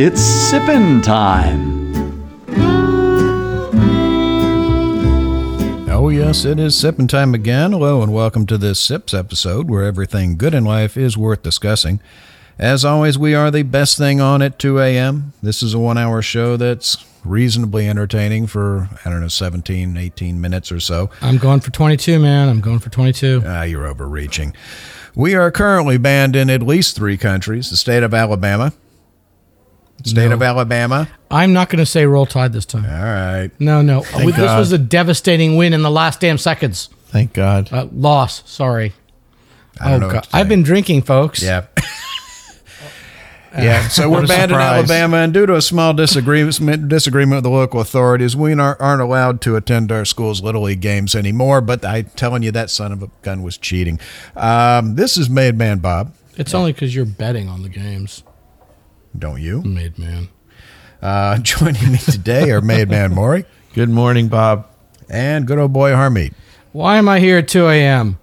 [0.00, 1.76] It's sippin' time.
[5.90, 7.72] Oh, yes, it is sipping time again.
[7.72, 11.98] Hello, and welcome to this Sips episode where everything good in life is worth discussing.
[12.60, 15.32] As always, we are the best thing on at 2 a.m.
[15.42, 20.40] This is a one hour show that's reasonably entertaining for, I don't know, 17, 18
[20.40, 21.10] minutes or so.
[21.20, 22.48] I'm going for 22, man.
[22.48, 23.42] I'm going for 22.
[23.44, 24.54] Ah, you're overreaching.
[25.16, 28.72] We are currently banned in at least three countries the state of Alabama.
[30.04, 30.34] State No.
[30.34, 31.08] of Alabama.
[31.30, 32.84] I'm not going to say roll tide this time.
[32.84, 33.50] All right.
[33.58, 34.02] No, no.
[34.02, 34.58] this God.
[34.58, 36.88] was a devastating win in the last damn seconds.
[37.06, 37.72] Thank God.
[37.72, 38.48] Uh, loss.
[38.48, 38.92] Sorry.
[39.80, 40.26] Oh, God.
[40.32, 41.42] I've been drinking, folks.
[41.42, 41.66] Yeah.
[43.56, 44.58] Yeah, so we're banned in.
[44.58, 49.00] Alabama, and due to a small disagreement disagreement with the local authorities, we aren't, aren't
[49.02, 51.60] allowed to attend our school's little league games anymore.
[51.60, 53.98] But I'm telling you, that son of a gun was cheating.
[54.36, 58.22] Um, this is Made Man Bob, It's only because you're betting on the games,
[59.16, 59.62] don't you?
[59.62, 60.28] made man.
[61.00, 64.66] Uh, joining me today are Made Man Maury Good morning, Bob.
[65.08, 66.32] and good old boy Harmeet.
[66.72, 68.18] Why am I here at 2 a.m.?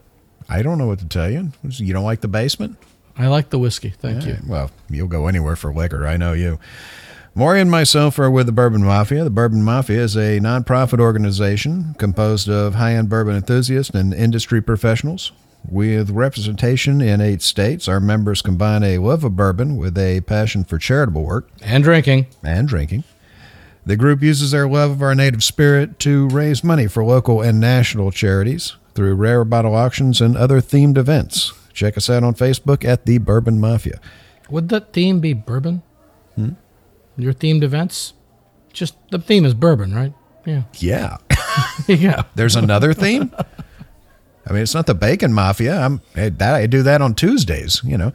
[0.50, 1.52] I don't know what to tell you.
[1.63, 2.78] You don't like the basement?
[3.17, 3.89] I like the whiskey.
[3.89, 4.38] Thank you.
[4.45, 6.06] Well, you'll go anywhere for liquor.
[6.06, 6.59] I know you.
[7.33, 9.24] Maury and myself are with the Bourbon Mafia.
[9.24, 14.62] The Bourbon Mafia is a nonprofit organization composed of high end bourbon enthusiasts and industry
[14.62, 15.31] professionals.
[15.69, 20.63] With representation in eight states, our members combine a love of bourbon with a passion
[20.63, 22.27] for charitable work And drinking.
[22.43, 23.03] and drinking.
[23.85, 27.59] The group uses their love of our native spirit to raise money for local and
[27.59, 31.53] national charities through rare bottle auctions and other themed events.
[31.73, 33.99] Check us out on Facebook at the Bourbon Mafia.
[34.49, 35.81] Would the theme be bourbon?
[36.35, 36.49] Hmm?
[37.17, 38.13] Your themed events?
[38.71, 40.13] Just the theme is bourbon, right?
[40.45, 40.63] Yeah.
[40.77, 41.17] Yeah.
[41.87, 42.23] yeah.
[42.35, 43.33] There's another theme.
[44.47, 45.79] I mean, it's not the bacon mafia.
[45.79, 47.81] I'm I, that I do that on Tuesdays.
[47.83, 48.13] You know,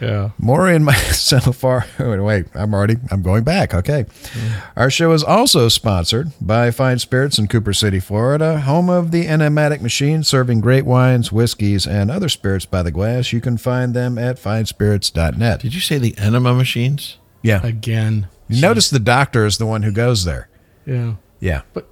[0.00, 0.30] Yeah.
[0.38, 1.86] Maury and myself are.
[1.98, 2.96] Wait, wait, I'm already.
[3.10, 3.74] I'm going back.
[3.74, 4.62] Okay, mm.
[4.76, 9.24] our show is also sponsored by Fine Spirits in Cooper City, Florida, home of the
[9.26, 13.32] Enomatic Machine, serving great wines, whiskeys, and other spirits by the glass.
[13.32, 15.60] You can find them at finespirits.net.
[15.60, 17.18] Did you say the enema machines?
[17.42, 18.28] Yeah, Again.
[18.48, 20.48] you notice the doctor is the one who goes there.
[20.84, 21.14] Yeah.
[21.40, 21.88] Yeah, But-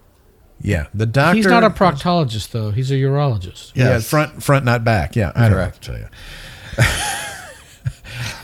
[0.65, 1.37] yeah, the doctor.
[1.37, 2.71] He's not a proctologist, though.
[2.73, 3.71] He's a urologist.
[3.75, 4.09] Yeah, Yes.
[4.09, 5.15] front, front, not back.
[5.15, 6.07] Yeah, I don't know what to tell you.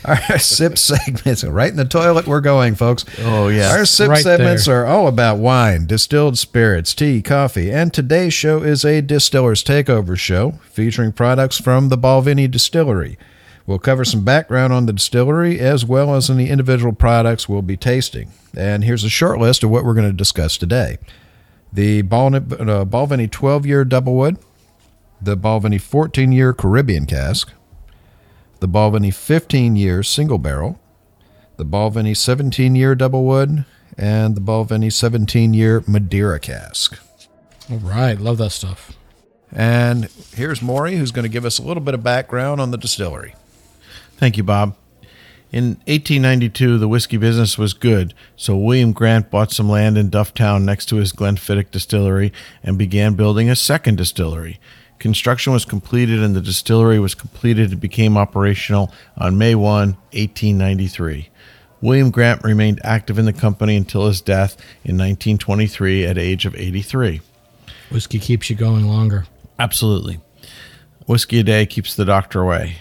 [0.03, 2.27] Our sip segments right in the toilet.
[2.27, 3.05] We're going, folks.
[3.19, 3.71] Oh, yes.
[3.71, 4.81] Our sip Right segments there.
[4.83, 10.17] are all about wine, distilled spirits, tea, coffee, and today's show is a distiller's takeover
[10.17, 13.17] show featuring products from the Balvenie Distillery.
[13.67, 17.61] We'll cover some background on the distillery as well as on the individual products we'll
[17.61, 18.31] be tasting.
[18.57, 20.97] And here's a short list of what we're going to discuss today:
[21.71, 22.39] the Bal- uh,
[22.85, 24.37] Balvenie 12-year double wood,
[25.21, 27.51] the Balvenie 14 year Caribbean cask,
[28.59, 30.79] the Balvenie 15 year single barrel,
[31.57, 33.65] the Balvenie 17 year double wood,
[33.97, 36.99] and the Balvenie 17 year Madeira cask.
[37.69, 38.19] All right.
[38.19, 38.97] Love that stuff.
[39.51, 42.77] And here's Maury, who's going to give us a little bit of background on the
[42.77, 43.35] distillery.
[44.17, 44.75] Thank you, Bob.
[45.51, 50.63] In 1892, the whiskey business was good, so William Grant bought some land in Dufftown
[50.63, 52.31] next to his Glenfiddich distillery
[52.63, 54.61] and began building a second distillery.
[54.97, 61.29] Construction was completed and the distillery was completed and became operational on May 1, 1893.
[61.81, 64.53] William Grant remained active in the company until his death
[64.85, 67.19] in 1923 at age of 83.
[67.89, 69.25] Whiskey keeps you going longer.
[69.59, 70.21] Absolutely.
[71.07, 72.77] Whiskey a day keeps the doctor away.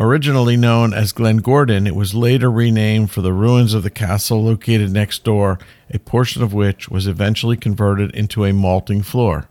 [0.00, 4.44] Originally known as Glen Gordon, it was later renamed for the ruins of the castle
[4.44, 5.58] located next door,
[5.90, 9.48] a portion of which was eventually converted into a malting floor.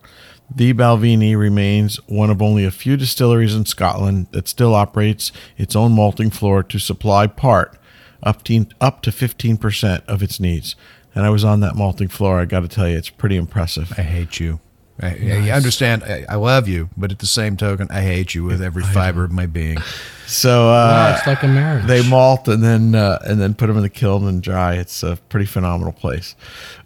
[0.49, 5.75] The Balvenie remains one of only a few distilleries in Scotland that still operates its
[5.75, 7.77] own malting floor to supply part,
[8.23, 10.77] up to, up to 15% of its needs.
[11.13, 12.39] And I was on that malting floor.
[12.39, 13.91] I got to tell you, it's pretty impressive.
[13.97, 14.61] I hate you.
[15.01, 15.07] I,
[15.47, 16.03] I understand.
[16.03, 19.23] I, I love you, but at the same token, I hate you with every fiber
[19.23, 19.77] of my being.
[20.25, 21.85] So, Wow, uh, it's like a marriage.
[21.85, 24.73] they malt and then uh, and then put them in the kiln and dry.
[24.75, 26.35] It's a pretty phenomenal place.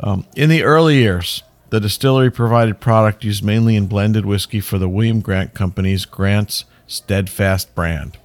[0.01, 4.77] Um, in the early years, the distillery provided product used mainly in blended whiskey for
[4.77, 8.17] the William Grant Company's Grant's Standfast brand.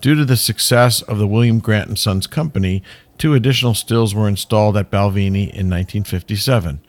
[0.00, 2.82] Due to the success of the William Grant and Sons Company,
[3.18, 6.80] two additional stills were installed at Balvenie in 1957,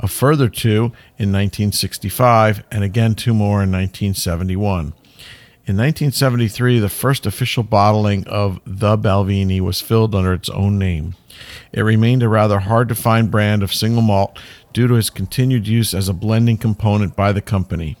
[0.00, 4.94] a further two in 1965, and again two more in 1971.
[5.66, 11.14] In 1973, the first official bottling of the Balvenie was filled under its own name.
[11.72, 14.38] It remained a rather hard to find brand of single malt
[14.74, 17.96] due to its continued use as a blending component by the company.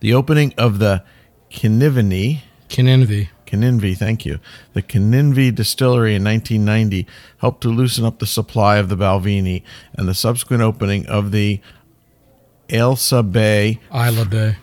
[0.00, 1.04] The opening of the
[1.50, 3.28] Kiniveni, Kinenvy.
[3.52, 4.40] Kininvie, thank you.
[4.72, 7.06] The Kininvie distillery in 1990
[7.38, 9.62] helped to loosen up the supply of the Balvenie,
[9.92, 11.60] and the subsequent opening of the
[12.70, 13.78] Ailsa Bay.
[13.94, 14.56] Isla Bay.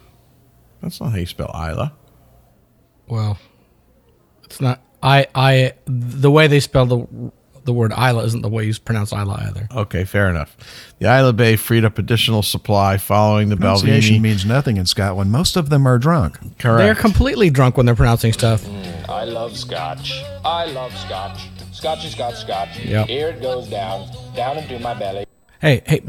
[0.81, 1.93] That's not how you spell Isla.
[3.07, 3.37] Well,
[4.43, 4.81] it's not.
[5.03, 5.27] I.
[5.35, 5.73] I.
[5.85, 7.31] The way they spell the
[7.69, 9.67] the word Isla isn't the way you pronounce Isla either.
[9.71, 10.57] Okay, fair enough.
[10.97, 14.21] The Isla Bay freed up additional supply following the Pronunciation Balvenie.
[14.21, 15.31] means nothing in Scotland.
[15.31, 16.39] Most of them are drunk.
[16.57, 16.79] Correct.
[16.79, 18.67] They're completely drunk when they're pronouncing stuff.
[19.07, 20.21] I love scotch.
[20.43, 21.47] I love scotch.
[21.71, 22.79] Scotchy scotch scotch.
[22.79, 23.07] Yep.
[23.07, 25.25] Here it goes down, down into my belly.
[25.61, 26.01] Hey, hey,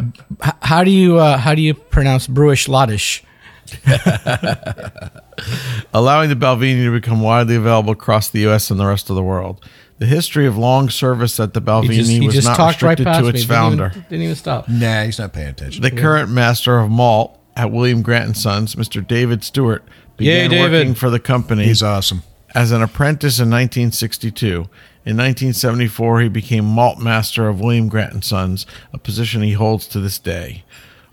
[0.42, 3.22] h- how do you uh, how do you pronounce Bruichladdich?
[5.92, 8.70] allowing the Balvenie to become widely available across the U.S.
[8.70, 9.64] and the rest of the world.
[9.98, 12.82] The history of long service at the He Balvenie just, he was just not talked
[12.82, 13.28] right restricted past to me.
[13.30, 13.86] its Didn't founder.
[13.90, 14.68] even, didn't even stop.
[14.68, 15.82] Nah, he's not paying attention.
[15.82, 19.06] The current master of malt at William Grant and Sons, Mr.
[19.06, 19.84] David Stewart,
[20.18, 20.72] Yay, began David.
[20.72, 22.22] working for the company He's awesome.
[22.54, 24.68] as an apprentice in 1962.
[25.06, 29.86] In 1974, he became malt master of William Grant and Sons, a position he holds
[29.88, 30.64] to this day.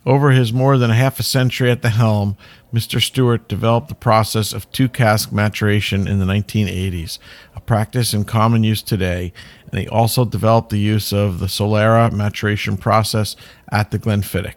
[0.05, 2.37] Over his more than a half a century at the helm,
[2.73, 3.01] Mr.
[3.01, 7.17] Stewart developed the process of two cask maturation in the 1980s,
[7.55, 9.31] a practice in common use today,
[9.71, 13.35] and he also developed the use of the Solera maturation process
[13.71, 14.55] at the Glenfiddich.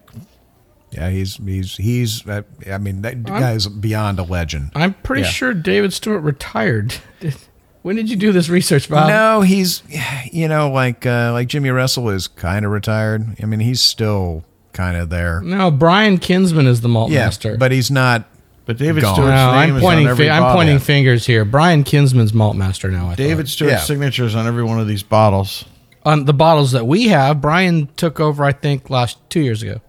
[0.90, 2.28] Yeah, he's he's he's.
[2.28, 4.72] I, I mean, that guy's beyond a legend.
[4.74, 5.28] I'm pretty Yeah.
[5.28, 6.94] sure David Stewart retired.
[7.82, 9.08] When did you do this research, Bob?
[9.08, 9.82] no, he's
[10.32, 13.36] you know like uh, like Jimmy Russell is kind of retired.
[13.42, 15.40] I mean, he's still kind of there.
[15.42, 17.56] No, Brian Kinsman is the malt Yeah, master.
[17.56, 18.24] but he's not.
[18.66, 19.14] But David Gone.
[19.14, 20.06] Stewart's no, name I'm is pointing.
[20.06, 20.56] on every Fi- I'm bottle.
[20.56, 21.44] pointing fingers here.
[21.44, 23.08] Brian Kinsman's malt master now.
[23.08, 23.48] I David thought.
[23.52, 23.80] Stewart's Yeah.
[23.80, 25.64] signature is on every one of these bottles.
[26.06, 28.44] on the bottles that we have, Brian took over.
[28.44, 29.80] I think last two years ago.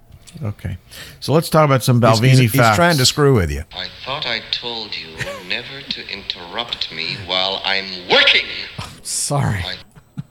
[0.43, 0.77] Okay,
[1.19, 2.77] so let's talk about some He's, Balvenie he's, he's facts.
[2.77, 3.63] trying to screw with you.
[3.73, 5.07] I thought I told you
[5.47, 8.45] never to interrupt me while I'm working.
[9.03, 9.63] Sorry.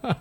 [0.03, 0.17] I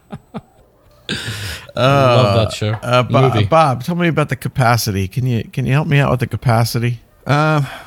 [1.75, 2.71] love that show.
[2.73, 3.45] Uh, Bob, movie.
[3.45, 5.07] Bob, tell me about the capacity.
[5.07, 6.99] Can you can you help me out with the capacity?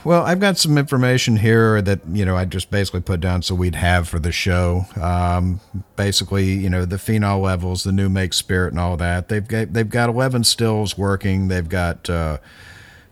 [0.05, 3.55] Well, I've got some information here that you know I just basically put down so
[3.55, 4.87] we'd have for the show.
[5.01, 5.61] Um,
[5.97, 9.29] basically, you know the phenol levels, the new make spirit, and all that.
[9.29, 11.49] They've got they've got eleven stills working.
[11.49, 12.39] They've got uh,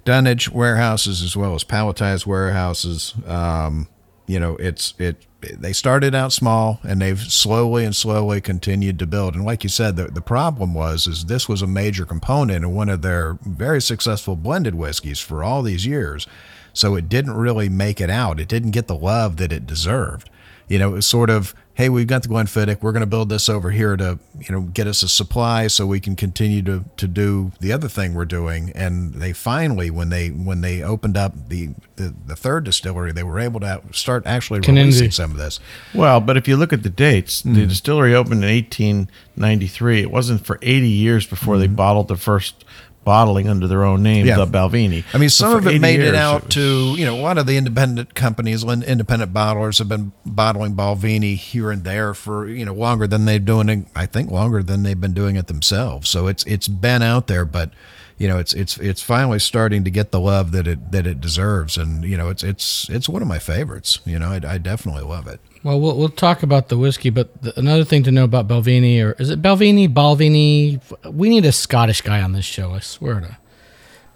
[0.04, 3.14] dunnage warehouses as well as palletized warehouses.
[3.26, 3.88] Um,
[4.30, 5.26] you know, it's it.
[5.40, 9.34] They started out small and they've slowly and slowly continued to build.
[9.34, 12.74] And like you said, the, the problem was is this was a major component in
[12.74, 16.26] one of their very successful blended whiskeys for all these years.
[16.74, 18.38] So it didn't really make it out.
[18.38, 20.30] It didn't get the love that it deserved.
[20.68, 22.82] You know, it was sort of, hey, we've got the Glenfiddich.
[22.82, 25.86] We're going to build this over here to, you know, get us a supply so
[25.86, 28.70] we can continue to, to do the other thing we're doing.
[28.74, 33.22] And they finally, when they when they opened up the the, the third distillery, they
[33.22, 34.76] were able to start actually Kinindi.
[34.76, 35.58] releasing some of this.
[35.94, 37.54] Well, but if you look at the dates, Hmm.
[37.54, 40.00] the distillery opened in 1893.
[40.02, 42.64] It wasn't for 80 years before they bottled the first
[43.04, 44.26] bottling under their own name.
[44.26, 44.36] Yeah.
[44.36, 45.04] the Balvenie.
[45.14, 47.38] I mean, some of it 80 made it out was- to, you know, a lot
[47.38, 52.64] of the independent companies, independent bottlers have been bottling Balvenie here and there for, you
[52.64, 56.08] know, longer than they've doing it, I think longer than they've been doing it themselves.
[56.08, 57.70] So it's it's been out there, but
[58.18, 61.20] you know, it's it's it's finally starting to get the love that it that it
[61.22, 64.00] deserves and, you know, it's it's it's one of my favorites.
[64.04, 65.40] You know, I, I definitely love it.
[65.62, 69.02] Well, we'll we'll talk about the whiskey, but the, another thing to know about Belvini,
[69.04, 70.80] or is it Belvini, Balvini?
[71.12, 72.70] We need a Scottish guy on this show.
[72.72, 73.36] I swear to.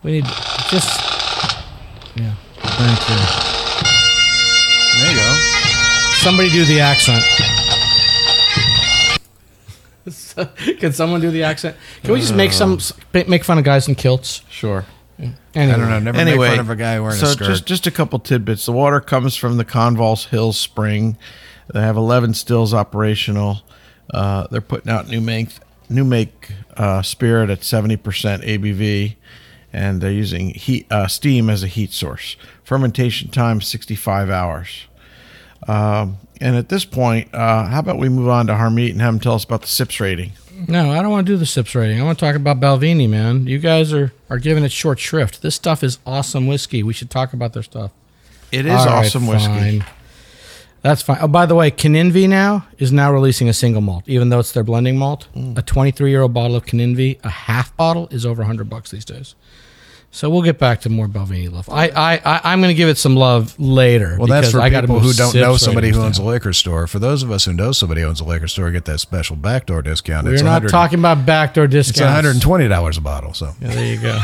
[0.03, 0.25] We need
[0.71, 0.89] just.
[2.17, 2.35] Yeah.
[2.57, 3.17] Thank you.
[5.01, 5.55] There you go.
[6.23, 7.25] Somebody do the accent.
[10.81, 11.77] Can someone do the accent?
[12.03, 12.79] Can we just make some
[13.15, 13.25] uh.
[13.27, 14.43] make fun of guys in kilts?
[14.49, 14.87] Sure.
[15.19, 15.35] Anyway.
[15.55, 17.47] I don't know, never anyway, make fun of a guy wearing so a skirt.
[17.47, 18.67] just just a couple tidbits.
[18.67, 21.17] The water comes from the Convals Hills Spring.
[21.73, 23.63] They have 11 stills operational.
[24.13, 25.51] Uh, they're putting out new make
[25.89, 29.17] new make uh, spirit at 70% ABV,
[29.73, 32.37] and they're using heat uh, steam as a heat source.
[32.65, 34.87] Fermentation time 65 hours.
[35.67, 39.15] Um, and at this point, uh, how about we move on to Harmeet and have
[39.15, 40.33] him tell us about the SIPS rating?
[40.69, 42.01] No, I don't want to do the sips rating.
[42.01, 43.47] I want to talk about Balvenie, man.
[43.47, 45.43] You guys are, are giving it short shrift.
[45.43, 46.83] This stuff is awesome whiskey.
[46.83, 47.91] We should talk about their stuff.
[48.53, 49.47] It is All right, awesome whiskey.
[49.81, 49.85] fine.
[50.83, 51.19] That's fine.
[51.21, 54.53] Oh, by the way, Kininvie now is now releasing a single malt, even though it's
[54.53, 55.29] their blending malt.
[55.35, 55.57] Mm.
[55.57, 59.05] A 23 year old bottle of Kininvie, a half bottle, is over 100 bucks these
[59.05, 59.35] days.
[60.15, 61.69] So we'll get back to more Belvini love.
[61.69, 64.15] I, I, I I'm going to give it some love later.
[64.17, 66.87] Well, that's for I people who don't know somebody who owns a liquor store.
[66.87, 69.35] For those of us who know somebody who owns a liquor store, get that special
[69.35, 70.29] backdoor discount.
[70.29, 72.01] We're it's not talking about backdoor It's discounts.
[72.03, 73.35] one hundred and twenty dollars a bottle.
[73.35, 74.21] So Yeah, there you go.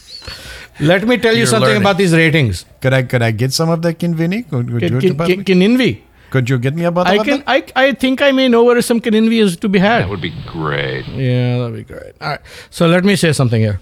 [0.80, 1.82] Let me tell you You're something learning.
[1.82, 2.64] about these ratings.
[2.80, 4.48] could I could I get some of that Kinvini?
[4.48, 6.00] Could, could, Can, you, can, can, Kininvie.
[6.30, 7.38] could you get me a bottle I of can.
[7.44, 7.72] that?
[7.76, 10.04] I, I think I may know where some Kininvie is to be had.
[10.04, 11.06] That would be great.
[11.08, 12.14] Yeah, that'd be great.
[12.22, 12.40] All right.
[12.70, 13.78] So let me say something here.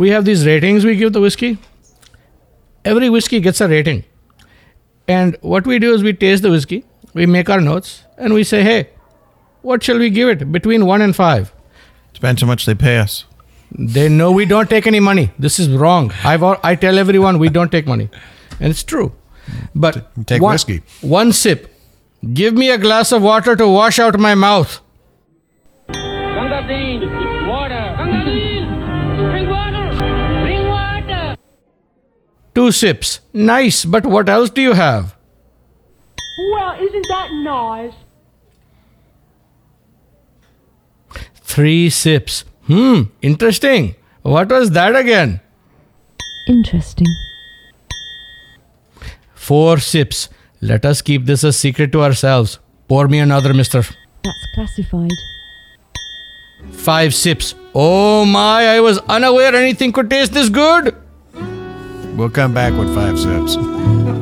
[0.00, 1.58] We have these ratings we give the whiskey.
[2.86, 4.04] Every whiskey gets a rating.
[5.06, 8.42] And what we do is we taste the whiskey, we make our notes, and we
[8.42, 8.88] say, hey,
[9.60, 11.52] what shall we give it between one and five?
[12.14, 13.26] Depends how much they pay us.
[13.72, 15.32] They know we don't take any money.
[15.38, 16.12] This is wrong.
[16.24, 18.08] I've, I tell everyone we don't take money.
[18.58, 19.12] And it's true.
[19.74, 20.82] But take one, whiskey.
[21.02, 21.70] One sip.
[22.32, 24.80] Give me a glass of water to wash out my mouth.
[25.88, 27.02] Gunga Din,
[27.46, 27.94] water.
[27.98, 28.64] Gunga Din,
[29.30, 29.79] bring water.
[32.78, 32.90] Bring.
[32.90, 33.20] Two sips.
[33.32, 35.16] Nice, but what else do you have?
[36.52, 37.94] Well, isn't that nice?
[41.34, 42.44] Three sips.
[42.66, 43.94] Hmm, interesting.
[44.22, 45.40] What was that again?
[46.48, 47.06] Interesting.
[49.34, 50.28] Four sips.
[50.60, 52.58] Let us keep this a secret to ourselves.
[52.88, 53.82] Pour me another, mister.
[54.22, 55.10] That's classified.
[56.72, 57.54] Five sips.
[57.74, 60.99] Oh my, I was unaware anything could taste this good.
[62.16, 63.56] We'll come back with five sips.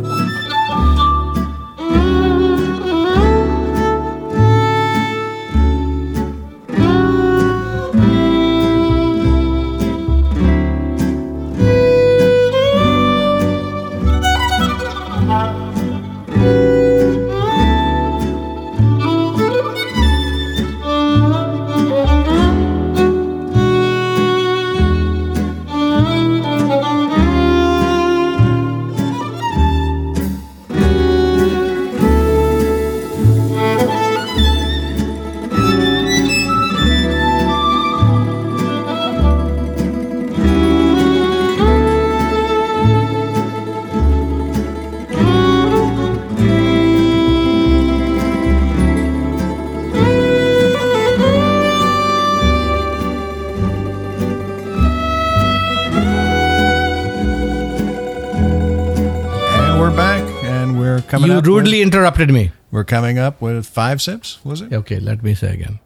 [61.09, 61.47] coming you up.
[61.47, 62.53] rudely With, interrupted me.
[62.71, 64.39] we're coming up with five sips.
[64.45, 64.73] Was it?
[64.73, 65.81] Okay, let me say again.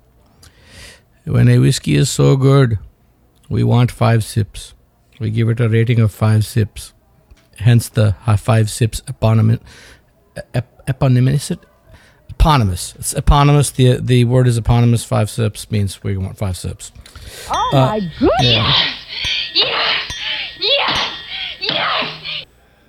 [1.25, 2.79] When a whiskey is so good,
[3.49, 4.75] we want five sips.
[5.21, 6.93] We give it a rating of five sips.
[7.59, 9.61] Hence the five sips eponymous.
[10.55, 11.53] Ep- eponymous?
[12.31, 12.95] Eponymous.
[12.99, 13.71] It's eponymous.
[13.71, 15.05] The the word is eponymous.
[15.05, 16.91] Five sips means we want five sips.
[17.51, 18.77] Oh uh, my goodness.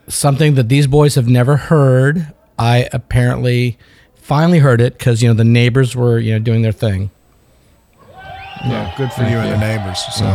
[0.08, 2.34] Something that these boys have never heard.
[2.58, 3.78] I apparently
[4.16, 7.12] finally heard it because you know the neighbors were you know doing their thing.
[8.66, 10.00] Yeah, good for you and the neighbors.
[10.14, 10.26] So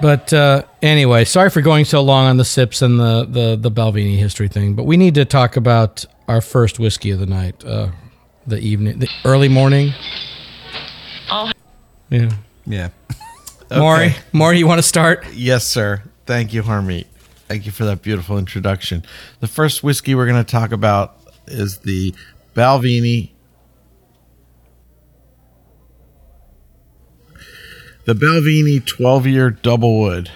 [0.00, 3.70] But uh, anyway, sorry for going so long on the sips and the the the
[3.70, 4.74] Balvenie history thing.
[4.74, 7.88] But we need to talk about our first whiskey of the night, uh,
[8.46, 9.92] the evening, the early morning.
[11.30, 11.52] Oh.
[12.08, 12.30] Yeah,
[12.66, 12.88] yeah,
[13.70, 15.24] Maury, Maury, you want to start?
[15.32, 16.02] Yes, sir.
[16.30, 17.06] Thank you, Harmeet.
[17.48, 19.02] Thank you for that beautiful introduction.
[19.40, 21.16] The first whiskey we're going to talk about
[21.48, 22.14] is the
[22.54, 23.30] Balvenie.
[28.04, 30.30] The Balvenie 12 year double wood,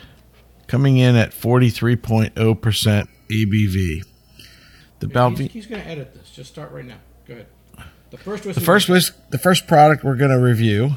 [0.67, 4.05] coming in at 43.0% ABV.
[4.99, 5.49] The Balvenie.
[5.49, 6.29] He's going to edit this.
[6.33, 6.99] Just start right now.
[7.29, 7.47] Go ahead.
[8.11, 8.59] The first whiskey.
[8.61, 10.97] The first whis- the first product we're going to review,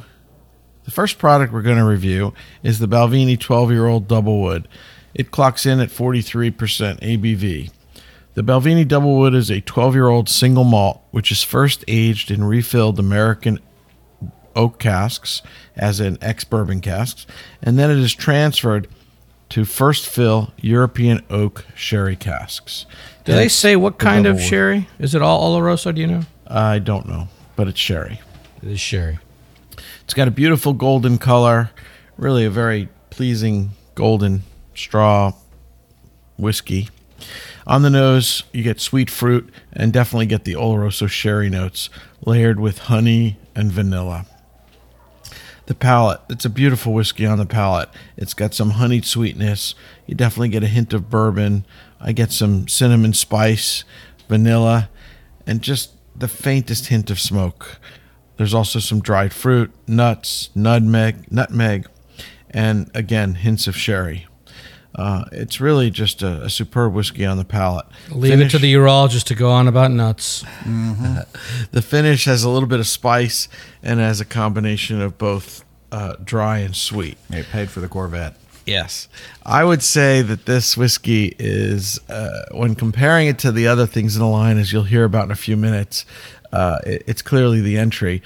[0.87, 4.69] the first product we're going to review is the Balvenie 12-year-old Double Wood.
[5.13, 6.53] It clocks in at 43%
[7.01, 7.71] ABV.
[8.35, 12.99] The Balvenie Double Wood is a 12-year-old single malt which is first aged in refilled
[12.99, 13.59] American
[14.55, 15.41] oak casks,
[15.75, 17.27] as in ex-bourbon casks,
[17.61, 18.87] and then it is transferred
[19.49, 22.85] to first fill European oak sherry casks.
[23.25, 24.43] Do they say what kind of Wood.
[24.45, 24.87] sherry?
[24.99, 25.93] Is it all Oloroso?
[25.93, 26.21] Do you know?
[26.47, 27.27] I don't know,
[27.57, 28.21] but it's sherry.
[28.63, 29.19] It is sherry.
[30.07, 31.69] It's got a beautiful golden color,
[32.15, 35.33] really a very pleasing golden straw
[36.37, 36.87] whiskey.
[37.67, 41.89] On the nose, you get sweet fruit and definitely get the Oloroso sherry notes
[42.25, 44.25] layered with honey and vanilla.
[45.65, 46.21] the palate.
[46.29, 47.89] It's a beautiful whiskey on the palate.
[48.15, 49.75] It's got some honeyed sweetness.
[50.05, 51.65] You definitely get a hint of bourbon.
[51.99, 53.83] I get some cinnamon spice,
[54.29, 54.89] vanilla,
[55.45, 57.81] and just the faintest hint of smoke.
[58.37, 61.87] There's also some dried fruit, nuts, nutmeg, nutmeg,
[62.49, 64.27] and again hints of sherry.
[64.95, 67.85] Uh, it's really just a, a superb whiskey on the palate.
[68.09, 70.43] Leave it to the urologist to go on about nuts.
[71.71, 73.47] the finish has a little bit of spice
[73.83, 77.17] and has a combination of both uh, dry and sweet.
[77.29, 78.35] It paid for the Corvette.
[78.65, 79.07] Yes.
[79.45, 84.17] I would say that this whiskey is, uh, when comparing it to the other things
[84.17, 86.05] in the line, as you'll hear about in a few minutes,
[86.57, 88.21] uh, it- it's clearly the entry.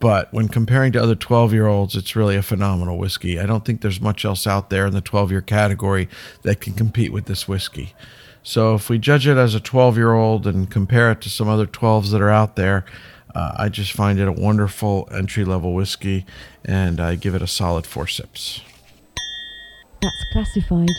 [0.00, 3.38] But when comparing to other 12 year olds, it's really a phenomenal whiskey.
[3.38, 6.08] I don't think there's much else out there in the 12 year category
[6.42, 7.92] that can compete with this whiskey.
[8.42, 11.48] So if we judge it as a 12 year old and compare it to some
[11.48, 12.84] other 12s that are out there,
[13.34, 16.24] uh, I just find it a wonderful entry level whiskey
[16.64, 18.62] and I give it a solid four sips.
[20.00, 20.96] That's classified.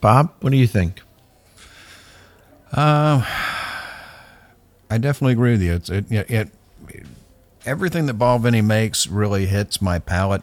[0.00, 1.02] Bob, what do you think?
[4.90, 5.74] I definitely agree with you.
[5.74, 6.48] It's it, it, it
[7.66, 10.42] everything that Balvenie makes really hits my palate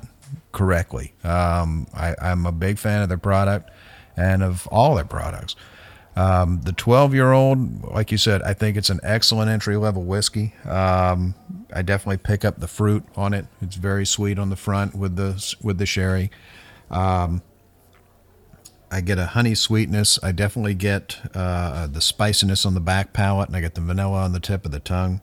[0.51, 1.13] correctly.
[1.23, 3.71] Um, I, I'm a big fan of their product
[4.15, 5.55] and of all their products.
[6.15, 10.03] Um, the 12 year old, like you said, I think it's an excellent entry level
[10.03, 10.53] whiskey.
[10.63, 11.35] Um,
[11.73, 13.47] I definitely pick up the fruit on it.
[13.61, 16.31] It's very sweet on the front with the with the sherry.
[16.89, 17.41] Um,
[18.95, 20.19] I get a honey sweetness.
[20.23, 24.19] I definitely get uh, the spiciness on the back palate, and I get the vanilla
[24.19, 25.19] on the tip of the tongue.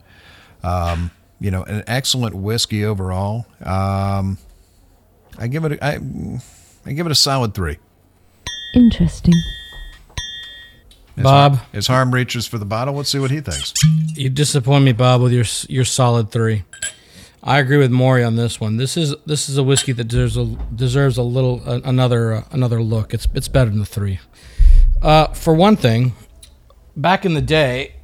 [0.62, 1.10] Um,
[1.40, 3.46] you know, an excellent whiskey overall.
[3.64, 4.36] Um,
[5.38, 5.72] I give it.
[5.72, 5.98] A, I,
[6.84, 7.78] I give it a solid three.
[8.74, 9.34] Interesting.
[11.16, 11.56] As Bob.
[11.56, 13.72] har- as harm reaches for the bottle, let's see what he thinks.
[14.14, 16.64] You disappoint me, Bob, with your your solid three.
[17.44, 18.76] I agree with Maury on this one.
[18.76, 22.42] This is this is a whiskey that deserves a deserves a little uh, another uh,
[22.52, 23.12] another look.
[23.12, 24.20] It's it's better than the three.
[25.00, 26.12] Uh, for one thing,
[26.96, 27.94] back in the day,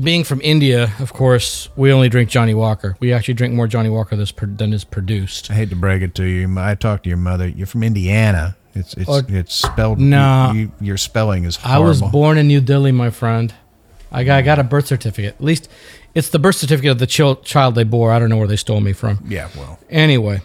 [0.00, 2.96] being from India, of course, we only drink Johnnie Walker.
[3.00, 5.50] We actually drink more Johnnie Walker than is produced.
[5.50, 6.58] I hate to break it to you.
[6.58, 7.46] I talked to your mother.
[7.46, 8.56] You're from Indiana.
[8.74, 9.98] It's it's Oh, it's spelled.
[10.00, 10.52] nah.
[10.52, 11.84] you- you- your spelling is Horrible.
[11.84, 13.52] I was born in New Delhi, my friend.
[14.10, 15.34] I got, I got a birth certificate.
[15.34, 15.68] At least
[16.14, 18.10] it's the birth certificate of the chil- child they bore.
[18.12, 19.18] I don't know where they stole me from.
[19.28, 20.40] Yeah, well, Anyway,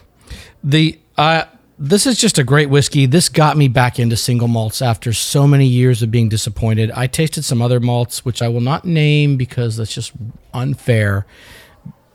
[0.62, 1.44] the uh,
[1.78, 3.06] this is just a great whiskey.
[3.06, 6.90] This got me back into single malts after so many years of being disappointed.
[6.92, 10.12] I tasted some other malts, which I will not name because that's just
[10.52, 11.26] unfair.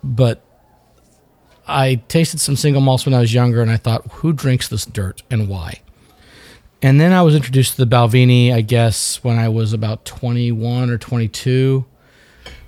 [0.03, 0.41] But
[1.67, 4.85] I tasted some single malts when I was younger, and I thought, who drinks this
[4.85, 5.81] dirt and why?
[6.81, 10.89] And then I was introduced to the Balvini, I guess, when I was about 21
[10.89, 11.85] or 22.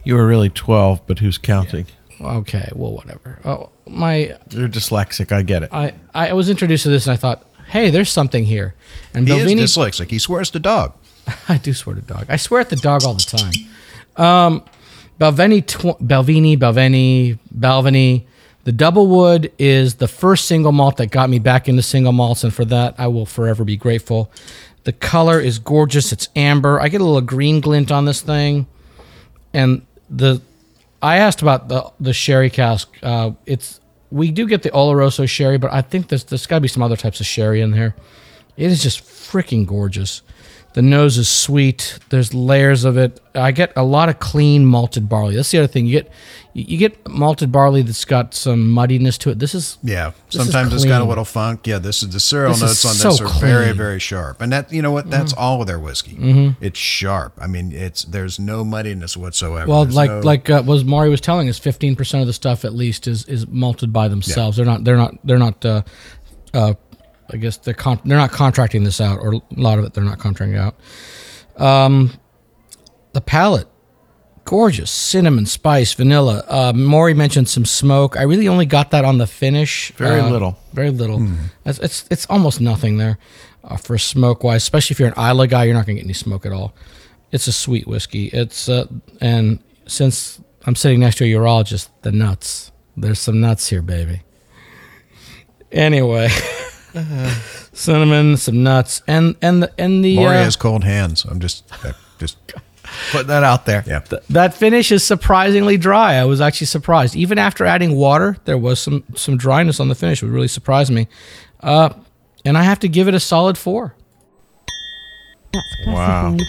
[0.03, 1.85] You were really 12, but who's counting?
[2.19, 3.39] Okay, well, whatever.
[3.45, 5.31] Oh, my You're dyslexic.
[5.31, 5.69] I get it.
[5.71, 8.75] I, I was introduced to this and I thought, hey, there's something here.
[9.13, 10.09] And he Belvini, is dyslexic.
[10.09, 10.93] He swears to dog.
[11.49, 12.25] I do swear to dog.
[12.29, 13.53] I swear at the dog all the time.
[14.17, 14.65] Um,
[15.19, 18.25] Belveni, tw- Belvini, Belveni, Balvenie.
[18.63, 22.43] The double wood is the first single malt that got me back into single malts,
[22.43, 24.31] and for that I will forever be grateful.
[24.83, 26.11] The color is gorgeous.
[26.11, 26.79] It's amber.
[26.79, 28.67] I get a little green glint on this thing,
[29.53, 30.41] and the
[31.01, 32.89] I asked about the the sherry cask.
[33.01, 33.79] Uh, it's
[34.11, 36.83] we do get the Oloroso sherry, but I think there's there's got to be some
[36.83, 37.95] other types of sherry in there.
[38.57, 40.21] It is just freaking gorgeous.
[40.73, 41.99] The nose is sweet.
[42.09, 43.19] There's layers of it.
[43.35, 45.35] I get a lot of clean malted barley.
[45.35, 45.85] That's the other thing.
[45.85, 46.11] You get
[46.53, 49.39] you get malted barley that's got some muddiness to it.
[49.39, 51.67] This is Yeah, This is sometimes it's got a little funk.
[51.67, 53.77] Yeah, this is the cereal This is notes on this are very, clean.
[53.77, 55.09] very sharp, and that you know what?
[55.09, 56.15] That's all of their whiskey.
[56.15, 56.63] Mm-hmm.
[56.63, 57.33] It's sharp.
[57.37, 59.69] I mean, it's there's no muddiness whatsoever.
[59.69, 62.33] well, There's like no- like uh, was Maury was telling us, fifteen percent of the
[62.33, 64.55] stuff at least is is malted by themselves.
[64.55, 65.65] They're not they're not they're not.
[65.65, 65.81] Uh,
[66.53, 66.73] uh,
[67.33, 70.03] I guess they're con- they're not contracting this out, or a lot of it they're
[70.03, 70.75] not contracting out.
[71.57, 72.11] Um,
[73.13, 73.67] the palate,
[74.45, 76.43] gorgeous cinnamon, spice, vanilla.
[76.47, 78.17] Uh, Maury mentioned some smoke.
[78.17, 79.91] I really only got that on the finish.
[79.97, 80.57] Very Uh, little.
[80.73, 81.25] Very little.
[81.65, 83.17] It's, it's it's almost nothing there
[83.63, 84.63] uh, for smoke wise.
[84.63, 86.73] Especially if you're an Islay guy, you're not gonna get any smoke at all.
[87.31, 88.27] It's a sweet whiskey.
[88.27, 88.87] It's uh,
[89.19, 92.71] and since I'm sitting next to a urologist, the nuts.
[92.97, 94.21] There's some nuts here, baby.
[95.71, 96.27] Anyway,
[97.73, 101.25] cinnamon, some nuts, and and the and the Maury uh, has cold hands.
[101.25, 102.37] I'm just uh, just
[103.11, 103.85] Put that out there.
[103.87, 103.99] yeah.
[104.01, 106.15] Th- that finish is surprisingly dry.
[106.15, 107.15] I was actually surprised.
[107.15, 110.21] Even after adding water, there was some some dryness on the finish.
[110.21, 111.07] It really surprised me.
[111.61, 111.89] Uh,
[112.43, 113.95] and I have to give it a solid four.
[115.53, 115.93] That's Wow.
[116.35, 116.47] classified.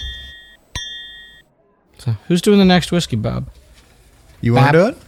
[1.98, 3.48] So who's doing the next whiskey, Bob?
[4.40, 4.98] You want to do it?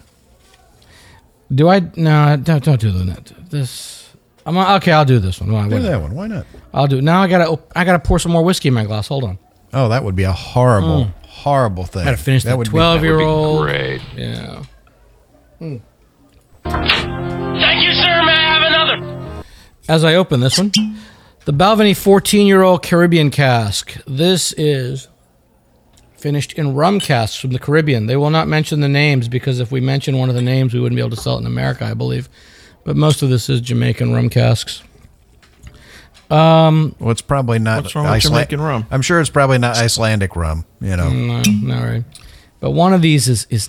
[1.52, 1.80] Do I?
[1.96, 3.32] No, don't don't do the net.
[3.50, 4.03] This.
[4.46, 4.92] I'm okay.
[4.92, 5.52] I'll do this one.
[5.52, 6.14] Why- Do that one.
[6.14, 6.46] Why not?
[6.72, 6.98] I'll do.
[6.98, 7.04] it.
[7.04, 7.58] Now I gotta.
[7.74, 9.08] I gotta pour some more whiskey in my glass.
[9.08, 9.38] Hold on.
[9.72, 11.26] Oh, that would be a horrible, mm.
[11.26, 12.02] horrible thing.
[12.02, 13.62] I gotta finish that would be- twelve year old.
[13.62, 14.00] Great.
[14.16, 14.62] Yeah.
[15.60, 15.80] Mm.
[16.64, 18.22] Thank you, sir.
[18.24, 19.44] May I have another?
[19.88, 20.72] As I open this one,
[21.44, 23.96] the Balvenie 14 year old Caribbean cask.
[24.06, 25.08] This is
[26.16, 28.06] finished in rum casks from the Caribbean.
[28.06, 30.80] They will not mention the names because if we mention one of the names, we
[30.80, 32.28] wouldn't be able to sell it in America, I believe.
[32.84, 34.82] But most of this is Jamaican rum casks.
[36.30, 37.82] Um, well, it's probably not.
[37.82, 38.86] What's wrong with Iceland- Jamaican rum?
[38.90, 40.64] I'm sure it's probably not Icelandic rum.
[40.80, 42.04] You know, mm, No, no, right.
[42.60, 43.68] But one of these is is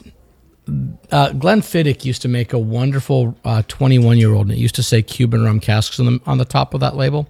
[1.12, 4.84] uh, Glenfiddich used to make a wonderful uh, 21 year old, and it used to
[4.84, 7.30] say Cuban rum casks on the on the top of that label.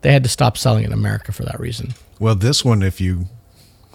[0.00, 1.94] They had to stop selling it in America for that reason.
[2.18, 3.26] well, this one, if you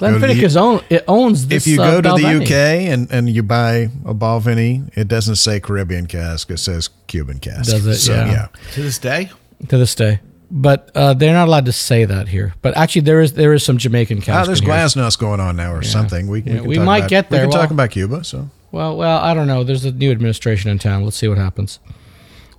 [0.01, 1.67] Glenn Go to Fiddick the- is own it owns this.
[1.67, 2.51] if you uh, go to the UK
[2.91, 7.69] and, and you buy a Balvenie, it doesn't say Caribbean cask; it says Cuban cask.
[7.69, 7.95] Does it?
[7.99, 8.31] So, Yeah.
[8.31, 8.47] yeah.
[8.73, 9.29] To this day,
[9.69, 12.55] to this day, but uh, they're not allowed to say that here.
[12.63, 14.29] But actually, there is there is some Jamaican cask.
[14.41, 14.73] Ah, there's in here.
[14.73, 16.27] glasnost going on now, or something.
[16.27, 17.41] We, Yeah, can we talk might about- get there.
[17.41, 18.23] We can Well- talk about Cuba.
[18.23, 19.63] So Well, well, I don't know.
[19.63, 21.03] There's a new administration in town.
[21.03, 21.77] Let's see what happens.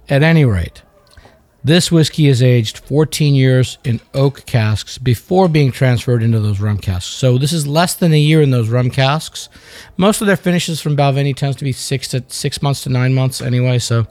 [0.08, 0.82] At any rate,
[1.64, 6.78] this whiskey is aged 14 years in oak casks before being transferred into those rum
[6.78, 7.14] casks.
[7.14, 9.48] So this is less than a year in those rum casks.
[9.96, 13.14] Most of their finishes from Balvenie tends to be six to six months to nine
[13.14, 13.78] months anyway.
[13.78, 14.08] So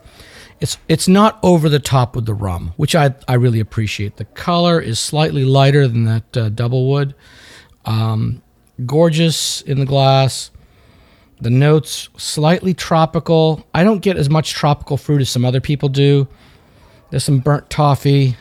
[0.61, 4.15] it's it's not over the top with the rum, which I I really appreciate.
[4.15, 7.15] The color is slightly lighter than that uh, double wood.
[7.83, 8.41] Um,
[8.85, 10.51] gorgeous in the glass.
[11.41, 13.67] The notes slightly tropical.
[13.73, 16.27] I don't get as much tropical fruit as some other people do.
[17.11, 18.37] There's some burnt toffee,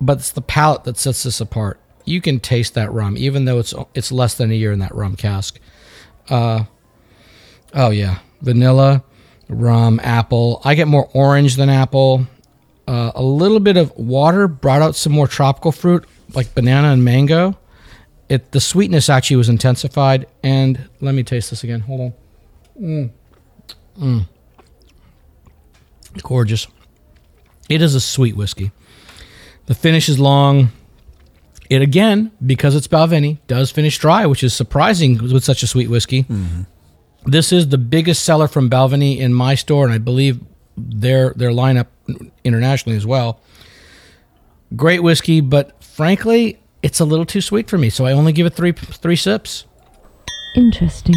[0.00, 1.80] but it's the palate that sets this apart.
[2.04, 4.94] You can taste that rum, even though it's it's less than a year in that
[4.94, 5.58] rum cask.
[6.28, 6.64] Uh,
[7.74, 9.02] oh yeah, vanilla,
[9.48, 10.60] rum, apple.
[10.64, 12.26] I get more orange than apple.
[12.86, 17.04] Uh, a little bit of water brought out some more tropical fruit, like banana and
[17.04, 17.58] mango.
[18.28, 20.26] It the sweetness actually was intensified.
[20.42, 21.80] And let me taste this again.
[21.80, 22.14] Hold on.
[26.22, 26.66] Gorgeous.
[27.70, 28.72] It is a sweet whiskey.
[29.66, 30.72] The finish is long.
[31.70, 35.88] It again, because it's Balvenie, does finish dry, which is surprising with such a sweet
[35.88, 36.24] whiskey.
[36.24, 36.62] Mm-hmm.
[37.26, 40.40] This is the biggest seller from Balvenie in my store, and I believe
[40.76, 41.86] their their lineup
[42.42, 43.40] internationally as well.
[44.74, 48.46] Great whiskey, but frankly, it's a little too sweet for me, so I only give
[48.46, 49.64] it three three sips.
[50.56, 51.14] Interesting.